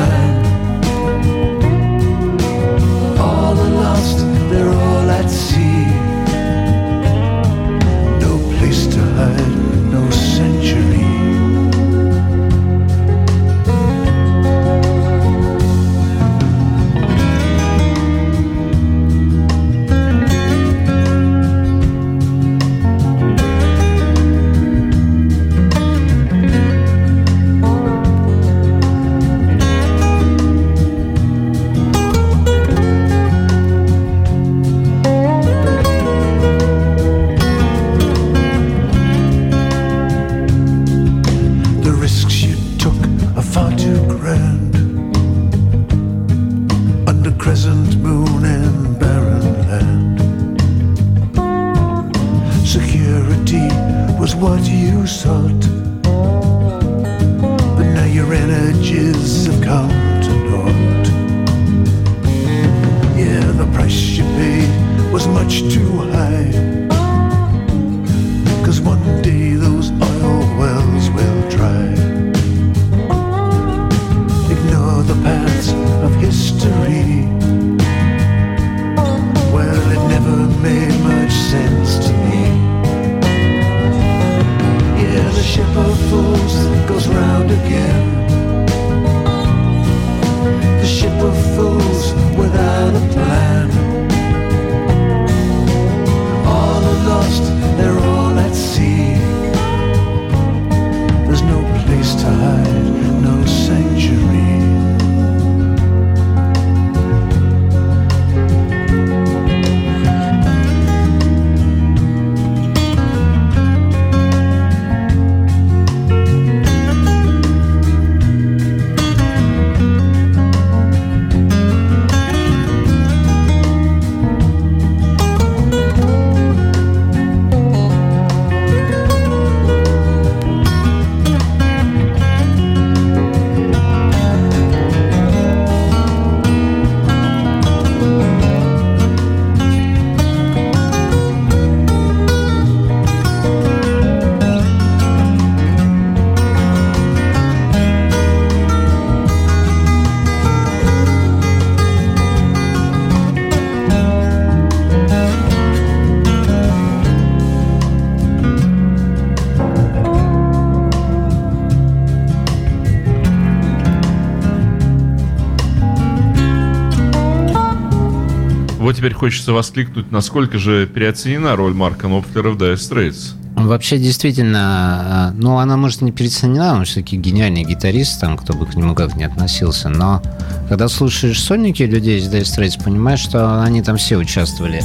Теперь 169.04 169.16
хочется 169.16 169.52
воскликнуть, 169.52 170.14
насколько 170.14 170.58
же 170.58 170.88
переоценена 170.88 171.58
роль 171.58 171.74
Марка 171.74 172.08
Нопфлера 172.08 172.52
в 172.52 172.58
Dire 172.58 172.76
Straits. 172.76 173.34
Вообще, 173.54 173.98
действительно, 173.98 174.60
а, 174.62 175.34
ну, 175.36 175.58
она, 175.58 175.76
может, 175.76 176.02
не 176.02 176.14
переоценена, 176.14 176.76
он 176.76 176.86
все-таки 176.86 177.18
гениальный 177.18 177.66
гитарист, 177.66 178.22
там, 178.22 178.38
кто 178.38 178.54
бы 178.54 178.66
к 178.66 178.76
нему 178.76 178.96
как 178.96 179.18
ни 179.18 179.24
относился, 179.26 179.90
но 179.90 180.22
когда 180.70 180.88
слушаешь 180.88 181.42
сольники 181.44 181.84
людей 181.84 182.18
из 182.20 182.30
Dire 182.30 182.44
Straits, 182.44 182.82
понимаешь, 182.82 183.20
что 183.20 183.62
они 183.62 183.82
там 183.82 183.98
все 183.98 184.16
участвовали. 184.16 184.82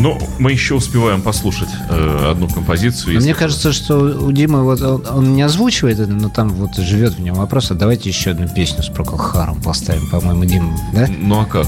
Но 0.00 0.16
мы 0.38 0.52
еще 0.52 0.74
успеваем 0.76 1.20
послушать 1.20 1.68
э, 1.90 2.30
одну 2.30 2.48
композицию. 2.48 3.14
Если- 3.14 3.26
Мне 3.26 3.34
кажется, 3.34 3.72
что 3.74 3.98
у 3.98 4.32
Димы 4.32 4.62
вот 4.62 4.80
он, 4.80 5.04
он 5.10 5.34
не 5.34 5.42
озвучивает 5.42 5.98
это, 5.98 6.10
но 6.12 6.28
там 6.30 6.48
вот 6.50 6.76
живет 6.76 7.14
в 7.14 7.20
нем 7.20 7.34
вопрос. 7.34 7.72
А 7.72 7.74
давайте 7.74 8.08
еще 8.08 8.30
одну 8.30 8.48
песню 8.48 8.82
с 8.84 8.88
Прокол 8.88 9.18
Харом 9.18 9.60
поставим, 9.60 10.08
по-моему, 10.08 10.44
Дима, 10.44 10.78
да? 10.94 11.08
Ну 11.20 11.40
а 11.40 11.44
как? 11.44 11.66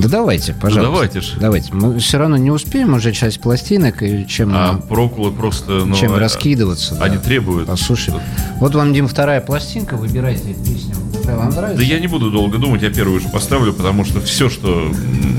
Да 0.00 0.08
давайте, 0.08 0.54
пожалуйста. 0.54 0.92
давайте 0.92 1.20
ж. 1.20 1.32
Давайте. 1.40 1.74
Мы 1.74 1.98
все 1.98 2.18
равно 2.18 2.36
не 2.36 2.50
успеем 2.50 2.94
уже 2.94 3.12
часть 3.12 3.40
пластинок, 3.40 4.02
и 4.02 4.26
чем, 4.26 4.52
А 4.54 4.74
прокулы 4.88 5.32
просто... 5.32 5.84
Ну, 5.84 5.94
чем 5.94 6.14
а- 6.14 6.18
раскидываться. 6.18 6.94
да. 6.94 7.04
Они 7.04 7.18
требуют. 7.18 7.66
Послушай. 7.66 8.14
Вот 8.60 8.74
вам, 8.74 8.92
Дим, 8.94 9.08
вторая 9.08 9.40
пластинка. 9.40 9.96
Выбирайте 9.96 10.54
песню. 10.54 10.94
Вам 11.24 11.50
нравится? 11.50 11.76
Да 11.78 11.82
я 11.84 11.98
не 12.00 12.06
буду 12.06 12.30
долго 12.30 12.58
думать, 12.58 12.80
я 12.82 12.90
первую 12.90 13.18
уже 13.18 13.28
поставлю, 13.28 13.72
потому 13.74 14.04
что 14.04 14.20
все, 14.20 14.48
что 14.48 14.90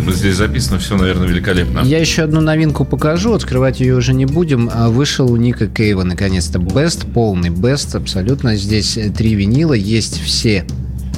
здесь 0.07 0.35
записано, 0.35 0.77
все, 0.77 0.95
наверное, 0.95 1.27
великолепно. 1.27 1.79
Я 1.79 1.99
еще 1.99 2.23
одну 2.23 2.41
новинку 2.41 2.85
покажу, 2.85 3.33
открывать 3.33 3.79
ее 3.79 3.95
уже 3.95 4.13
не 4.13 4.25
будем. 4.25 4.69
А 4.71 4.89
Вышел 4.89 5.31
у 5.31 5.35
Ника 5.35 5.67
Кейва 5.67 6.03
наконец-то 6.03 6.59
Best, 6.59 7.11
полный 7.11 7.49
Best, 7.49 7.95
абсолютно. 7.97 8.55
Здесь 8.55 8.97
э, 8.97 9.09
три 9.09 9.33
винила, 9.35 9.73
есть 9.73 10.21
все 10.21 10.65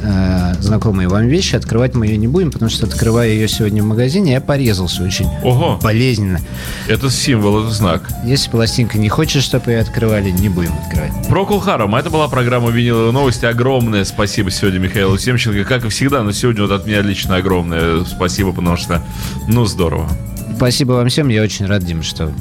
э, 0.01 0.53
знакомые 0.59 1.07
вам 1.07 1.27
вещи. 1.27 1.55
Открывать 1.55 1.95
мы 1.95 2.07
ее 2.07 2.17
не 2.17 2.27
будем, 2.27 2.51
потому 2.51 2.69
что 2.69 2.85
открывая 2.85 3.29
ее 3.29 3.47
сегодня 3.47 3.83
в 3.83 3.85
магазине, 3.85 4.33
я 4.33 4.41
порезался 4.41 5.03
очень 5.03 5.27
Ого, 5.43 5.79
болезненно. 5.81 6.39
это 6.87 7.09
символ, 7.09 7.63
это 7.63 7.73
знак. 7.73 8.09
Если 8.25 8.49
пластинка 8.49 8.97
не 8.97 9.09
хочет, 9.09 9.43
чтобы 9.43 9.71
ее 9.71 9.79
открывали, 9.79 10.31
не 10.31 10.49
будем 10.49 10.73
открывать. 10.73 11.11
Прокул 11.27 11.59
Харам, 11.59 11.95
это 11.95 12.09
была 12.09 12.27
программа 12.27 12.69
«Виниловые 12.69 13.11
новости». 13.11 13.45
Огромное 13.45 14.05
спасибо 14.05 14.51
сегодня 14.51 14.79
Михаилу 14.79 15.17
Семченко, 15.17 15.63
как 15.63 15.85
и 15.85 15.89
всегда, 15.89 16.23
но 16.23 16.31
сегодня 16.31 16.63
вот 16.63 16.71
от 16.71 16.85
меня 16.85 17.01
лично 17.01 17.37
огромное 17.37 18.03
спасибо, 18.05 18.51
потому 18.51 18.77
что, 18.77 19.01
ну, 19.47 19.65
здорово. 19.65 20.09
Спасибо 20.55 20.93
вам 20.93 21.09
всем, 21.09 21.29
я 21.29 21.41
очень 21.41 21.65
рад, 21.65 21.83
Дим, 21.83 22.03
что 22.03 22.31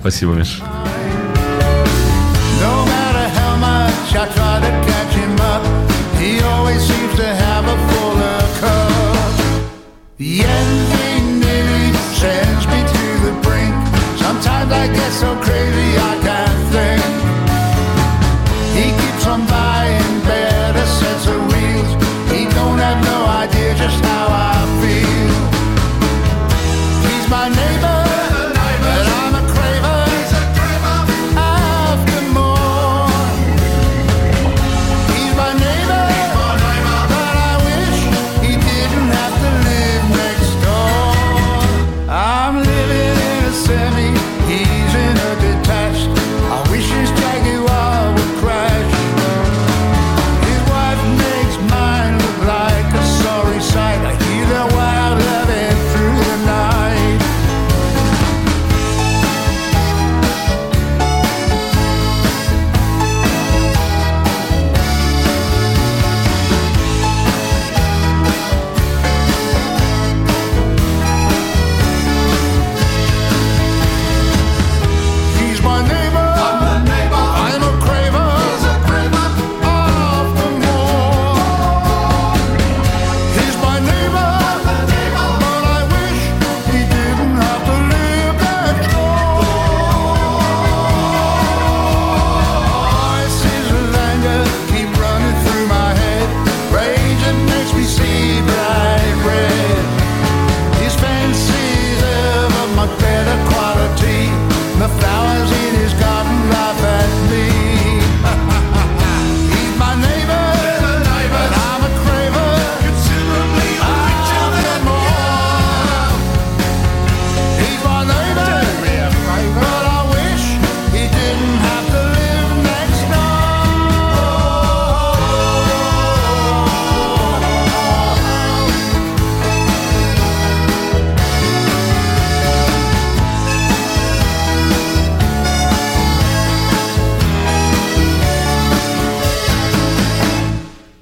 Спасибо, 0.00 0.32
Миш. 0.32 0.60
I 0.62 1.09
The 10.20 10.42
ending 10.44 11.40
nearly 11.40 11.94
sends 12.12 12.66
me 12.66 12.80
to 12.92 13.06
the 13.24 13.32
brink. 13.40 13.72
Sometimes 14.18 14.70
I 14.70 14.86
get 14.92 15.12
so 15.12 15.34
crazy 15.40 15.96
I 15.96 16.29